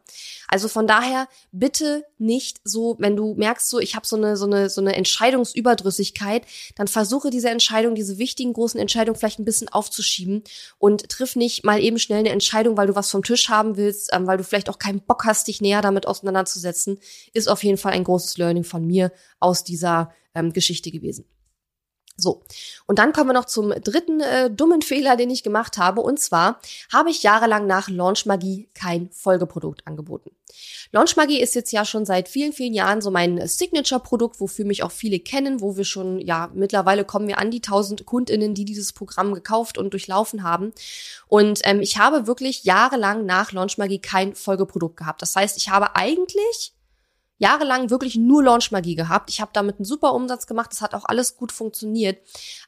also 0.48 0.68
von 0.68 0.86
daher 0.86 1.28
bitte 1.52 2.06
nicht 2.20 2.62
so, 2.64 2.96
wenn 3.00 3.16
du 3.16 3.34
merkst, 3.34 3.68
so 3.68 3.80
ich 3.80 3.96
habe 3.96 4.06
so 4.06 4.16
eine 4.16 4.38
so 4.38 4.46
eine 4.46 4.70
so 4.70 4.82
eine 4.82 4.96
Entscheidungsüberdrüssigkeit, 4.96 6.46
dann 6.76 6.88
versuche 6.88 7.32
diese 7.32 7.50
Entscheidung, 7.50 7.96
diese 7.96 8.20
wichtigen 8.20 8.54
großen 8.54 8.80
Entscheidungen 8.80 9.18
vielleicht 9.18 9.40
ein 9.40 9.46
bisschen 9.46 9.70
aufzuschieben 9.70 10.44
und 10.78 11.10
triff 11.10 11.36
nicht 11.36 11.64
mal 11.64 11.82
eben 11.82 11.98
schnell 11.98 12.20
eine 12.20 12.30
Entscheidung, 12.30 12.78
weil 12.78 12.86
du 12.86 12.96
was 12.96 13.10
vom 13.10 13.24
Tisch 13.24 13.50
haben 13.50 13.76
willst, 13.76 14.12
ähm, 14.14 14.28
weil 14.28 14.38
du 14.38 14.44
vielleicht 14.44 14.70
auch 14.70 14.78
keinen 14.78 15.02
Bock 15.02 15.26
hast, 15.26 15.48
dich 15.48 15.60
näher 15.60 15.82
damit 15.82 16.06
auseinanderzusetzen, 16.06 17.00
ist 17.34 17.50
auf 17.50 17.64
jeden 17.64 17.78
Fall 17.78 17.94
ein 17.94 18.04
großes 18.04 18.38
Learning 18.38 18.64
von 18.64 18.86
mir 18.86 19.12
aus 19.40 19.64
dieser 19.64 20.14
ähm, 20.36 20.54
Geschichte 20.54 20.92
gewesen. 20.92 21.26
So, 22.16 22.44
und 22.86 23.00
dann 23.00 23.12
kommen 23.12 23.30
wir 23.30 23.34
noch 23.34 23.46
zum 23.46 23.72
dritten 23.72 24.22
äh, 24.22 24.52
dummen 24.52 24.84
Fehler, 24.84 25.18
den 25.18 25.32
ich 25.32 25.42
gemacht 25.42 25.78
habe. 25.78 26.02
Und 26.02 26.20
zwar 26.20 26.60
habe 26.92 27.10
ich 27.10 27.24
jahrelang 27.24 27.66
nach 27.66 27.90
Launch 27.90 28.28
Magie 28.28 28.70
kein 28.76 29.10
Folgeprodukt 29.10 29.88
angeboten. 29.88 30.30
Launch 30.92 31.16
Magie 31.16 31.42
ist 31.42 31.56
jetzt 31.56 31.72
ja 31.72 31.86
schon 31.86 32.06
seit 32.06 32.30
vielen, 32.30 32.54
vielen 32.54 32.76
Jahren 32.76 33.02
so 33.02 33.10
mein 33.10 33.48
Signature-Produkt, 33.48 34.40
wofür 34.40 34.64
mich 34.64 34.84
auch 34.84 34.92
viele 34.92 35.20
kennen, 35.20 35.60
wo 35.60 35.76
wir 35.76 35.86
schon, 35.86 36.20
ja, 36.20 36.52
mittlerweile 36.54 37.04
kommen 37.04 37.28
wir 37.28 37.40
an 37.40 37.50
die 37.50 37.64
1000 37.64 38.06
KundInnen, 38.06 38.54
die 38.54 38.66
dieses 38.66 38.94
Programm 38.94 39.34
gekauft 39.34 39.80
und 39.80 39.92
durchlaufen 39.92 40.44
haben. 40.44 40.72
Und 41.28 41.62
ähm, 41.64 41.82
ich 41.82 41.98
habe 41.98 42.28
wirklich 42.28 42.64
jahrelang 42.64 43.26
nach 43.26 43.52
Launch 43.52 43.80
Magie 43.80 44.00
kein 44.00 44.36
Folgeprodukt 44.36 44.98
gehabt. 44.98 45.24
Das 45.24 45.36
heißt, 45.36 45.58
ich 45.58 45.70
habe 45.70 45.96
eigentlich 45.96 46.74
jahrelang 47.44 47.90
wirklich 47.90 48.16
nur 48.16 48.42
Launchmagie 48.42 48.96
gehabt. 48.96 49.30
Ich 49.30 49.42
habe 49.42 49.52
damit 49.54 49.78
einen 49.78 49.86
super 49.86 50.14
Umsatz 50.14 50.48
gemacht, 50.48 50.72
das 50.72 50.82
hat 50.82 50.96
auch 50.96 51.04
alles 51.06 51.36
gut 51.36 51.52
funktioniert. 51.52 52.18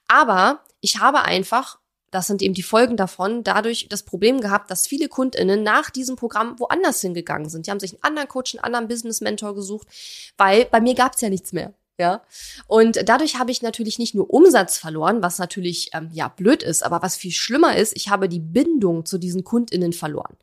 Aber 0.07 0.59
ich 0.81 0.99
habe 0.99 1.23
einfach, 1.23 1.79
das 2.11 2.27
sind 2.27 2.41
eben 2.41 2.53
die 2.53 2.61
Folgen 2.61 2.97
davon, 2.97 3.43
dadurch 3.45 3.87
das 3.89 4.03
Problem 4.03 4.41
gehabt, 4.41 4.69
dass 4.69 4.85
viele 4.85 5.07
KundInnen 5.07 5.63
nach 5.63 5.89
diesem 5.89 6.17
Programm 6.17 6.59
woanders 6.59 6.99
hingegangen 6.99 7.47
sind. 7.47 7.65
Die 7.65 7.71
haben 7.71 7.79
sich 7.79 7.93
einen 7.93 8.03
anderen 8.03 8.27
Coach, 8.27 8.53
einen 8.53 8.65
anderen 8.65 8.89
Business 8.89 9.21
Mentor 9.21 9.55
gesucht, 9.55 9.87
weil 10.37 10.65
bei 10.65 10.81
mir 10.81 10.93
gab 10.93 11.15
es 11.15 11.21
ja 11.21 11.29
nichts 11.29 11.53
mehr. 11.53 11.73
Ja. 11.97 12.23
Und 12.67 13.07
dadurch 13.07 13.39
habe 13.39 13.51
ich 13.51 13.61
natürlich 13.61 13.99
nicht 13.99 14.15
nur 14.15 14.29
Umsatz 14.29 14.77
verloren, 14.77 15.23
was 15.23 15.39
natürlich 15.39 15.91
ähm, 15.93 16.09
ja 16.11 16.27
blöd 16.27 16.61
ist, 16.61 16.83
aber 16.83 17.01
was 17.01 17.15
viel 17.15 17.31
schlimmer 17.31 17.77
ist, 17.77 17.95
ich 17.95 18.09
habe 18.09 18.27
die 18.27 18.41
Bindung 18.41 19.05
zu 19.05 19.17
diesen 19.17 19.45
KundInnen 19.45 19.93
verloren. 19.93 20.35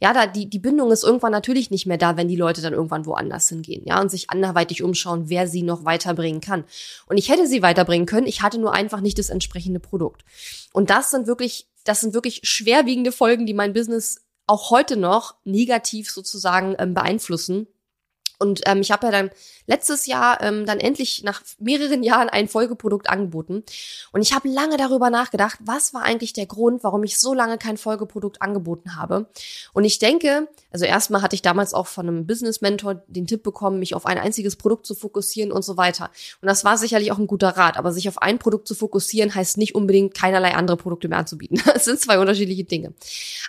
Ja, 0.00 0.12
da 0.12 0.26
die, 0.26 0.50
die 0.50 0.58
Bindung 0.58 0.90
ist 0.90 1.04
irgendwann 1.04 1.32
natürlich 1.32 1.70
nicht 1.70 1.86
mehr 1.86 1.96
da, 1.96 2.18
wenn 2.18 2.28
die 2.28 2.36
Leute 2.36 2.60
dann 2.60 2.74
irgendwann 2.74 3.06
woanders 3.06 3.48
hingehen, 3.48 3.82
ja, 3.86 3.98
und 4.00 4.10
sich 4.10 4.28
anderweitig 4.28 4.82
umschauen, 4.82 5.30
wer 5.30 5.48
sie 5.48 5.62
noch 5.62 5.86
weiterbringen 5.86 6.42
kann. 6.42 6.64
Und 7.06 7.16
ich 7.16 7.30
hätte 7.30 7.46
sie 7.46 7.62
weiterbringen 7.62 8.06
können, 8.06 8.26
ich 8.26 8.42
hatte 8.42 8.58
nur 8.58 8.74
einfach 8.74 9.00
nicht 9.00 9.18
das 9.18 9.30
entsprechende 9.30 9.80
Produkt. 9.80 10.26
Und 10.74 10.90
das 10.90 11.10
sind 11.10 11.26
wirklich, 11.26 11.68
das 11.84 12.00
sind 12.00 12.12
wirklich 12.12 12.40
schwerwiegende 12.42 13.12
Folgen, 13.12 13.46
die 13.46 13.54
mein 13.54 13.72
Business 13.72 14.26
auch 14.46 14.70
heute 14.70 14.96
noch 14.96 15.36
negativ 15.44 16.10
sozusagen 16.10 16.74
ähm, 16.78 16.92
beeinflussen. 16.92 17.66
Und 18.38 18.62
ähm, 18.66 18.80
ich 18.80 18.90
habe 18.90 19.06
ja 19.06 19.12
dann 19.12 19.30
letztes 19.66 20.06
Jahr 20.06 20.42
ähm, 20.42 20.64
dann 20.64 20.78
endlich 20.80 21.22
nach 21.24 21.42
mehreren 21.58 22.02
Jahren 22.08 22.28
ein 22.28 22.48
Folgeprodukt 22.48 23.08
angeboten. 23.08 23.64
Und 24.12 24.22
ich 24.22 24.32
habe 24.32 24.48
lange 24.48 24.76
darüber 24.76 25.10
nachgedacht, 25.10 25.58
was 25.64 25.92
war 25.94 26.02
eigentlich 26.02 26.32
der 26.32 26.46
Grund, 26.46 26.84
warum 26.84 27.02
ich 27.04 27.18
so 27.18 27.34
lange 27.34 27.58
kein 27.58 27.76
Folgeprodukt 27.76 28.40
angeboten 28.40 28.96
habe. 28.96 29.26
Und 29.72 29.84
ich 29.84 29.98
denke, 29.98 30.48
also 30.70 30.84
erstmal 30.84 31.22
hatte 31.22 31.34
ich 31.34 31.42
damals 31.42 31.74
auch 31.74 31.86
von 31.86 32.08
einem 32.08 32.26
Business 32.26 32.60
Mentor 32.60 33.02
den 33.06 33.26
Tipp 33.26 33.42
bekommen, 33.42 33.78
mich 33.78 33.94
auf 33.94 34.06
ein 34.06 34.18
einziges 34.18 34.56
Produkt 34.56 34.86
zu 34.86 34.94
fokussieren 34.94 35.52
und 35.52 35.62
so 35.62 35.76
weiter. 35.76 36.10
Und 36.40 36.46
das 36.46 36.64
war 36.64 36.78
sicherlich 36.78 37.12
auch 37.12 37.18
ein 37.18 37.26
guter 37.26 37.50
Rat. 37.50 37.76
Aber 37.76 37.92
sich 37.92 38.08
auf 38.08 38.22
ein 38.22 38.38
Produkt 38.38 38.68
zu 38.68 38.74
fokussieren, 38.74 39.34
heißt 39.34 39.58
nicht 39.58 39.74
unbedingt 39.74 40.14
keinerlei 40.14 40.54
andere 40.54 40.76
Produkte 40.76 41.08
mehr 41.08 41.18
anzubieten. 41.18 41.60
Das 41.78 41.84
sind 41.84 42.00
zwei 42.00 42.18
unterschiedliche 42.18 42.64
Dinge. 42.64 42.92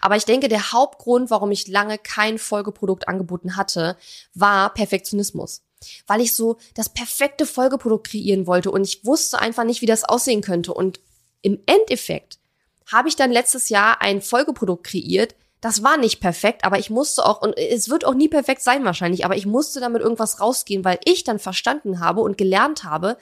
Aber 0.01 0.15
ich 0.15 0.25
denke, 0.25 0.49
der 0.49 0.71
Hauptgrund, 0.71 1.31
warum 1.31 1.51
ich 1.51 1.67
lange 1.67 1.97
kein 1.97 2.37
Folgeprodukt 2.37 3.07
angeboten 3.07 3.55
hatte, 3.55 3.97
war 4.35 4.71
Perfektionismus. 4.79 5.61
Weil 6.07 6.21
ich 6.21 6.33
so 6.33 6.57
das 6.73 6.87
perfekte 6.87 7.45
Folgeprodukt 7.45 8.07
kreieren 8.07 8.47
wollte 8.47 8.71
und 8.71 8.83
ich 8.83 9.03
wusste 9.03 9.39
einfach 9.39 9.65
nicht, 9.65 9.81
wie 9.81 9.85
das 9.85 10.05
aussehen 10.05 10.41
könnte. 10.41 10.73
Und 10.73 11.01
im 11.41 11.59
Endeffekt 11.65 12.39
habe 12.85 13.09
ich 13.09 13.17
dann 13.17 13.29
letztes 13.31 13.67
Jahr 13.67 14.01
ein 14.01 14.21
Folgeprodukt 14.21 14.85
kreiert. 14.85 15.35
Das 15.59 15.83
war 15.83 15.97
nicht 15.97 16.21
perfekt, 16.21 16.63
aber 16.63 16.79
ich 16.79 16.89
musste 16.89 17.25
auch, 17.25 17.41
und 17.41 17.57
es 17.57 17.89
wird 17.89 18.05
auch 18.05 18.13
nie 18.13 18.29
perfekt 18.29 18.61
sein 18.61 18.85
wahrscheinlich, 18.85 19.25
aber 19.25 19.35
ich 19.35 19.45
musste 19.45 19.81
damit 19.81 20.01
irgendwas 20.01 20.39
rausgehen, 20.39 20.85
weil 20.85 20.99
ich 21.03 21.25
dann 21.25 21.39
verstanden 21.39 21.99
habe 21.99 22.21
und 22.21 22.37
gelernt 22.37 22.85
habe, 22.85 23.17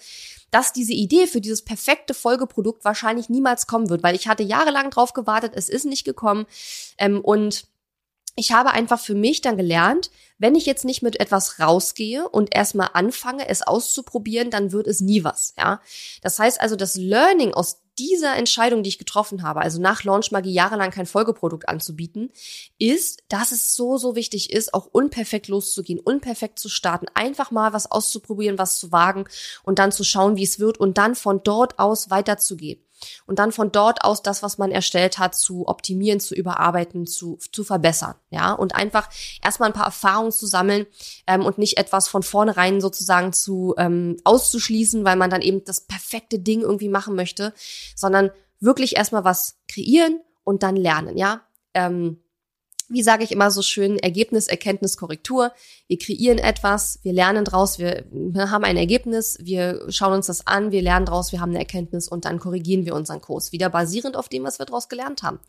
dass 0.51 0.73
diese 0.73 0.93
Idee 0.93 1.25
für 1.25 1.41
dieses 1.41 1.63
perfekte 1.63 2.13
Folgeprodukt 2.13 2.85
wahrscheinlich 2.85 3.29
niemals 3.29 3.65
kommen 3.65 3.89
wird, 3.89 4.03
weil 4.03 4.15
ich 4.15 4.27
hatte 4.27 4.43
jahrelang 4.43 4.91
drauf 4.91 5.13
gewartet, 5.13 5.53
es 5.55 5.69
ist 5.69 5.85
nicht 5.85 6.05
gekommen. 6.05 6.45
Ähm, 6.99 7.19
und 7.21 7.65
ich 8.37 8.51
habe 8.51 8.71
einfach 8.71 8.99
für 8.99 9.15
mich 9.15 9.41
dann 9.41 9.57
gelernt, 9.57 10.11
wenn 10.37 10.53
ich 10.53 10.67
jetzt 10.67 10.85
nicht 10.85 11.01
mit 11.01 11.19
etwas 11.19 11.59
rausgehe 11.59 12.29
und 12.29 12.55
erstmal 12.55 12.91
anfange, 12.93 13.49
es 13.49 13.63
auszuprobieren, 13.63 14.51
dann 14.51 14.71
wird 14.71 14.85
es 14.85 15.01
nie 15.01 15.23
was, 15.23 15.55
ja. 15.57 15.81
Das 16.21 16.37
heißt 16.37 16.61
also, 16.61 16.75
das 16.75 16.95
Learning 16.95 17.55
aus 17.55 17.81
dieser 17.97 18.35
Entscheidung, 18.35 18.83
die 18.83 18.89
ich 18.89 18.99
getroffen 18.99 19.41
habe, 19.41 19.61
also 19.61 19.81
nach 19.81 20.03
Launch 20.03 20.31
Magie 20.31 20.53
jahrelang 20.53 20.91
kein 20.91 21.07
Folgeprodukt 21.07 21.67
anzubieten, 21.67 22.31
ist, 22.77 23.23
dass 23.27 23.51
es 23.51 23.75
so, 23.75 23.97
so 23.97 24.15
wichtig 24.15 24.53
ist, 24.53 24.71
auch 24.75 24.85
unperfekt 24.85 25.47
loszugehen, 25.47 25.99
unperfekt 25.99 26.59
zu 26.59 26.69
starten, 26.69 27.07
einfach 27.15 27.49
mal 27.49 27.73
was 27.73 27.89
auszuprobieren, 27.89 28.59
was 28.59 28.77
zu 28.77 28.91
wagen 28.91 29.25
und 29.63 29.79
dann 29.79 29.91
zu 29.91 30.03
schauen, 30.03 30.37
wie 30.37 30.43
es 30.43 30.59
wird 30.59 30.77
und 30.77 30.99
dann 30.99 31.15
von 31.15 31.41
dort 31.43 31.79
aus 31.79 32.11
weiterzugehen 32.11 32.86
und 33.25 33.39
dann 33.39 33.51
von 33.51 33.71
dort 33.71 34.03
aus 34.03 34.21
das, 34.21 34.43
was 34.43 34.57
man 34.57 34.71
erstellt 34.71 35.17
hat, 35.19 35.35
zu 35.35 35.67
optimieren, 35.67 36.19
zu 36.19 36.35
überarbeiten, 36.35 37.05
zu, 37.05 37.37
zu 37.51 37.63
verbessern, 37.63 38.15
ja, 38.29 38.53
und 38.53 38.75
einfach 38.75 39.09
erstmal 39.43 39.69
ein 39.69 39.73
paar 39.73 39.85
Erfahrungen 39.85 40.31
zu 40.31 40.47
sammeln 40.47 40.85
ähm, 41.27 41.45
und 41.45 41.57
nicht 41.57 41.77
etwas 41.77 42.07
von 42.07 42.23
vornherein 42.23 42.81
sozusagen 42.81 43.33
zu 43.33 43.75
ähm, 43.77 44.17
auszuschließen, 44.23 45.05
weil 45.05 45.15
man 45.15 45.29
dann 45.29 45.41
eben 45.41 45.63
das 45.65 45.81
perfekte 45.81 46.39
Ding 46.39 46.61
irgendwie 46.61 46.89
machen 46.89 47.15
möchte, 47.15 47.53
sondern 47.95 48.31
wirklich 48.59 48.95
erstmal 48.95 49.23
was 49.23 49.57
kreieren 49.67 50.21
und 50.43 50.63
dann 50.63 50.75
lernen, 50.75 51.17
ja. 51.17 51.41
Ähm, 51.73 52.21
wie 52.89 53.03
sage 53.03 53.23
ich 53.23 53.31
immer 53.31 53.51
so 53.51 53.61
schön, 53.61 53.99
Ergebnis, 53.99 54.47
Erkenntnis, 54.47 54.97
Korrektur. 54.97 55.51
Wir 55.87 55.97
kreieren 55.97 56.37
etwas, 56.37 56.99
wir 57.03 57.13
lernen 57.13 57.43
draus, 57.43 57.79
wir 57.79 58.05
haben 58.35 58.63
ein 58.63 58.77
Ergebnis, 58.77 59.37
wir 59.41 59.85
schauen 59.89 60.13
uns 60.13 60.27
das 60.27 60.47
an, 60.47 60.71
wir 60.71 60.81
lernen 60.81 61.05
draus, 61.05 61.31
wir 61.31 61.41
haben 61.41 61.49
eine 61.49 61.59
Erkenntnis 61.59 62.07
und 62.07 62.25
dann 62.25 62.39
korrigieren 62.39 62.85
wir 62.85 62.95
unseren 62.95 63.21
Kurs, 63.21 63.51
wieder 63.51 63.69
basierend 63.69 64.15
auf 64.15 64.29
dem, 64.29 64.43
was 64.43 64.59
wir 64.59 64.65
daraus 64.65 64.89
gelernt 64.89 65.23
haben. 65.23 65.39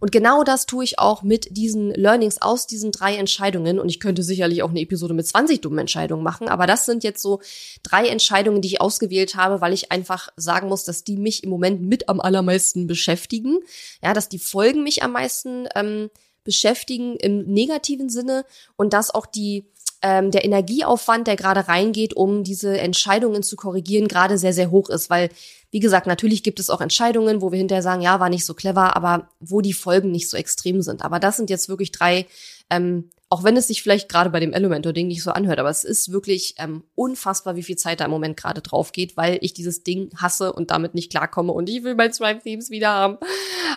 Und 0.00 0.12
genau 0.12 0.44
das 0.44 0.66
tue 0.66 0.84
ich 0.84 0.98
auch 0.98 1.22
mit 1.22 1.56
diesen 1.56 1.90
Learnings 1.90 2.42
aus 2.42 2.66
diesen 2.66 2.92
drei 2.92 3.16
Entscheidungen. 3.16 3.78
Und 3.78 3.88
ich 3.88 4.00
könnte 4.00 4.22
sicherlich 4.22 4.62
auch 4.62 4.70
eine 4.70 4.80
Episode 4.80 5.14
mit 5.14 5.26
20 5.26 5.60
dummen 5.60 5.78
Entscheidungen 5.78 6.22
machen, 6.22 6.48
aber 6.48 6.66
das 6.66 6.84
sind 6.84 7.04
jetzt 7.04 7.22
so 7.22 7.40
drei 7.82 8.08
Entscheidungen, 8.08 8.60
die 8.60 8.68
ich 8.68 8.80
ausgewählt 8.80 9.36
habe, 9.36 9.60
weil 9.60 9.72
ich 9.72 9.90
einfach 9.92 10.28
sagen 10.36 10.68
muss, 10.68 10.84
dass 10.84 11.04
die 11.04 11.16
mich 11.16 11.44
im 11.44 11.50
Moment 11.50 11.80
mit 11.80 12.08
am 12.08 12.20
allermeisten 12.20 12.86
beschäftigen. 12.86 13.60
Ja, 14.02 14.12
dass 14.12 14.28
die 14.28 14.38
Folgen 14.38 14.82
mich 14.82 15.02
am 15.02 15.12
meisten 15.12 15.66
ähm, 15.74 16.10
beschäftigen 16.44 17.16
im 17.16 17.44
negativen 17.44 18.08
Sinne 18.08 18.44
und 18.76 18.92
dass 18.92 19.12
auch 19.12 19.26
die 19.26 19.66
ähm, 20.04 20.30
der 20.30 20.44
Energieaufwand, 20.44 21.26
der 21.26 21.34
gerade 21.34 21.66
reingeht, 21.66 22.14
um 22.14 22.44
diese 22.44 22.78
Entscheidungen 22.78 23.42
zu 23.42 23.56
korrigieren, 23.56 24.06
gerade 24.06 24.36
sehr, 24.36 24.52
sehr 24.52 24.70
hoch 24.70 24.90
ist. 24.90 25.08
Weil, 25.08 25.30
wie 25.70 25.80
gesagt, 25.80 26.06
natürlich 26.06 26.42
gibt 26.42 26.60
es 26.60 26.68
auch 26.68 26.82
Entscheidungen, 26.82 27.40
wo 27.40 27.52
wir 27.52 27.58
hinterher 27.58 27.82
sagen, 27.82 28.02
ja, 28.02 28.20
war 28.20 28.28
nicht 28.28 28.44
so 28.44 28.52
clever, 28.52 28.96
aber 28.96 29.30
wo 29.40 29.62
die 29.62 29.72
Folgen 29.72 30.10
nicht 30.10 30.28
so 30.28 30.36
extrem 30.36 30.82
sind. 30.82 31.02
Aber 31.02 31.20
das 31.20 31.38
sind 31.38 31.48
jetzt 31.48 31.70
wirklich 31.70 31.90
drei, 31.90 32.26
ähm, 32.68 33.08
auch 33.30 33.44
wenn 33.44 33.56
es 33.56 33.68
sich 33.68 33.82
vielleicht 33.82 34.10
gerade 34.10 34.28
bei 34.28 34.40
dem 34.40 34.52
Elementor-Ding 34.52 35.08
nicht 35.08 35.22
so 35.22 35.30
anhört, 35.30 35.58
aber 35.58 35.70
es 35.70 35.84
ist 35.84 36.12
wirklich 36.12 36.54
ähm, 36.58 36.84
unfassbar, 36.94 37.56
wie 37.56 37.62
viel 37.62 37.76
Zeit 37.76 38.00
da 38.00 38.04
im 38.04 38.10
Moment 38.10 38.36
gerade 38.36 38.60
drauf 38.60 38.92
geht, 38.92 39.16
weil 39.16 39.38
ich 39.40 39.54
dieses 39.54 39.84
Ding 39.84 40.10
hasse 40.18 40.52
und 40.52 40.70
damit 40.70 40.94
nicht 40.94 41.10
klarkomme 41.10 41.52
und 41.52 41.70
ich 41.70 41.82
will 41.82 41.94
mein 41.94 42.12
Stripe-Themes 42.12 42.68
wieder 42.68 42.90
haben. 42.90 43.16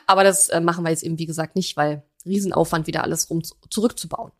Aber 0.08 0.26
das 0.26 0.50
äh, 0.50 0.60
machen 0.60 0.84
wir 0.84 0.90
jetzt 0.90 1.04
eben, 1.04 1.18
wie 1.20 1.26
gesagt, 1.26 1.56
nicht, 1.56 1.78
weil 1.78 2.04
Riesenaufwand, 2.28 2.88
wieder 2.88 3.04
alles 3.04 3.30
rum 3.30 3.42
zurückzubauen. 3.70 4.32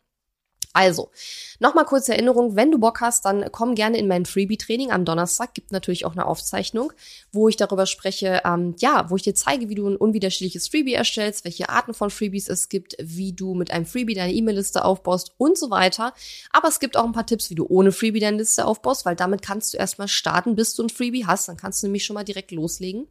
Also, 0.72 1.10
nochmal 1.58 1.86
kurze 1.86 2.12
Erinnerung, 2.12 2.54
wenn 2.54 2.70
du 2.70 2.78
Bock 2.78 3.00
hast, 3.00 3.24
dann 3.24 3.50
komm 3.50 3.74
gerne 3.74 3.98
in 3.98 4.06
mein 4.06 4.26
Freebie-Training 4.26 4.92
am 4.92 5.04
Donnerstag. 5.04 5.54
Gibt 5.54 5.72
natürlich 5.72 6.04
auch 6.04 6.12
eine 6.12 6.26
Aufzeichnung, 6.26 6.92
wo 7.32 7.48
ich 7.48 7.56
darüber 7.56 7.86
spreche, 7.86 8.42
ähm, 8.44 8.74
ja, 8.78 9.08
wo 9.08 9.16
ich 9.16 9.22
dir 9.22 9.34
zeige, 9.34 9.68
wie 9.68 9.74
du 9.74 9.88
ein 9.88 9.96
unwiderstehliches 9.96 10.68
Freebie 10.68 10.94
erstellst, 10.94 11.44
welche 11.44 11.68
Arten 11.68 11.94
von 11.94 12.10
Freebies 12.10 12.48
es 12.48 12.68
gibt, 12.68 12.96
wie 13.00 13.32
du 13.32 13.54
mit 13.54 13.70
einem 13.70 13.86
Freebie 13.86 14.14
deine 14.14 14.32
E-Mail-Liste 14.32 14.84
aufbaust 14.84 15.32
und 15.38 15.58
so 15.58 15.70
weiter. 15.70 16.12
Aber 16.52 16.68
es 16.68 16.80
gibt 16.80 16.96
auch 16.96 17.04
ein 17.04 17.12
paar 17.12 17.26
Tipps, 17.26 17.50
wie 17.50 17.54
du 17.54 17.66
ohne 17.66 17.90
Freebie 17.90 18.20
deine 18.20 18.38
Liste 18.38 18.64
aufbaust, 18.64 19.04
weil 19.06 19.16
damit 19.16 19.42
kannst 19.42 19.72
du 19.72 19.78
erstmal 19.78 20.08
starten, 20.08 20.54
bis 20.54 20.74
du 20.74 20.84
ein 20.84 20.90
Freebie 20.90 21.26
hast. 21.26 21.48
Dann 21.48 21.56
kannst 21.56 21.82
du 21.82 21.86
nämlich 21.86 22.04
schon 22.04 22.14
mal 22.14 22.24
direkt 22.24 22.52
loslegen. 22.52 23.08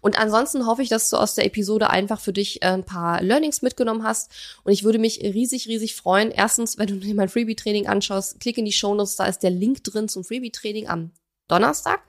Und 0.00 0.18
ansonsten 0.18 0.66
hoffe 0.66 0.82
ich, 0.82 0.88
dass 0.88 1.10
du 1.10 1.16
aus 1.16 1.34
der 1.34 1.44
Episode 1.44 1.90
einfach 1.90 2.20
für 2.20 2.32
dich 2.32 2.62
ein 2.62 2.84
paar 2.84 3.22
Learnings 3.22 3.62
mitgenommen 3.62 4.04
hast. 4.04 4.30
Und 4.64 4.72
ich 4.72 4.84
würde 4.84 4.98
mich 4.98 5.20
riesig, 5.20 5.68
riesig 5.68 5.94
freuen. 5.94 6.30
Erstens, 6.30 6.78
wenn 6.94 7.00
du 7.00 7.06
dir 7.06 7.14
mein 7.14 7.28
Freebie-Training 7.28 7.86
anschaust, 7.86 8.40
klick 8.40 8.58
in 8.58 8.64
die 8.64 8.72
Shownotes, 8.72 9.16
da 9.16 9.26
ist 9.26 9.40
der 9.40 9.50
Link 9.50 9.82
drin 9.84 10.08
zum 10.08 10.24
Freebie-Training 10.24 10.88
am 10.88 11.10
Donnerstag. 11.48 12.00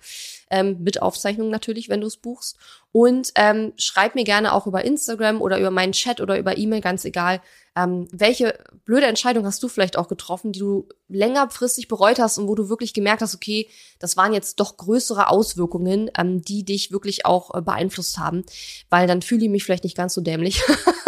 Ähm, 0.50 0.78
mit 0.84 1.02
Aufzeichnung 1.02 1.50
natürlich, 1.50 1.90
wenn 1.90 2.02
du 2.02 2.08
es 2.08 2.18
buchst. 2.18 2.58
Und 2.92 3.32
ähm, 3.36 3.74
schreib 3.78 4.16
mir 4.16 4.24
gerne 4.24 4.54
auch 4.54 4.68
über 4.68 4.86
Instagram 4.86 5.42
oder 5.42 5.60
über 5.60 5.72
meinen 5.72 5.92
Chat 5.92 6.22
oder 6.22 6.38
über 6.38 6.58
E-Mail, 6.58 6.82
ganz 6.82 7.04
egal, 7.04 7.42
ähm, 7.76 8.08
welche 8.12 8.58
blöde 8.86 9.08
Entscheidung 9.08 9.46
hast 9.46 9.62
du 9.62 9.68
vielleicht 9.68 9.98
auch 9.98 10.08
getroffen, 10.08 10.54
die 10.54 10.60
du 10.60 10.88
längerfristig 11.10 11.88
bereut 11.90 12.20
hast 12.20 12.38
und 12.38 12.48
wo 12.48 12.56
du 12.56 12.70
wirklich 12.70 12.94
gemerkt 12.94 13.22
hast, 13.22 13.36
okay, 13.36 13.70
das 14.00 14.16
waren 14.16 14.34
jetzt 14.34 14.60
doch 14.62 14.78
größere 14.78 15.30
Auswirkungen, 15.30 16.10
ähm, 16.18 16.42
die 16.42 16.64
dich 16.64 16.92
wirklich 16.92 17.26
auch 17.26 17.54
äh, 17.54 17.62
beeinflusst 17.62 18.18
haben, 18.18 18.46
weil 18.90 19.08
dann 19.08 19.22
fühle 19.22 19.46
ich 19.46 19.50
mich 19.50 19.66
vielleicht 19.66 19.84
nicht 19.84 19.98
ganz 19.98 20.14
so 20.14 20.22
dämlich. 20.22 20.62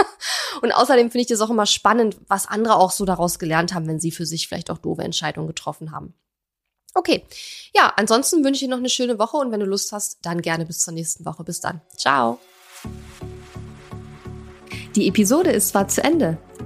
Und 0.62 0.72
außerdem 0.72 1.12
finde 1.12 1.22
ich 1.22 1.28
das 1.28 1.42
auch 1.42 1.50
immer 1.50 1.66
spannend, 1.66 2.18
was 2.28 2.48
andere 2.48 2.76
auch 2.76 2.92
so 2.92 3.06
daraus 3.06 3.40
gelernt 3.40 3.74
haben, 3.74 3.88
wenn 3.88 4.00
sie 4.00 4.12
für 4.12 4.26
sich 4.26 4.48
vielleicht 4.48 4.72
auch 4.72 4.78
doofe 4.78 5.04
Entscheidungen 5.04 5.48
getroffen 5.48 5.92
haben. 5.92 6.14
Okay, 6.94 7.24
ja, 7.76 7.94
ansonsten 7.96 8.44
wünsche 8.44 8.64
ich 8.64 8.68
dir 8.68 8.70
noch 8.70 8.78
eine 8.78 8.90
schöne 8.90 9.20
Woche 9.20 9.38
und 9.38 9.52
wenn 9.52 9.60
du 9.60 9.66
Lust 9.66 9.92
hast, 9.92 10.20
dann 10.24 10.42
gerne 10.42 10.66
bis 10.66 10.80
zur 10.80 10.94
nächsten 10.94 11.26
Woche. 11.26 11.44
Bis 11.44 11.60
dann. 11.60 11.82
Ciao. 11.96 12.40
Die 14.96 15.08
Episode 15.08 15.52
ist 15.52 15.70
zwar 15.70 15.88
zu 15.88 16.04
Ende, 16.04 16.40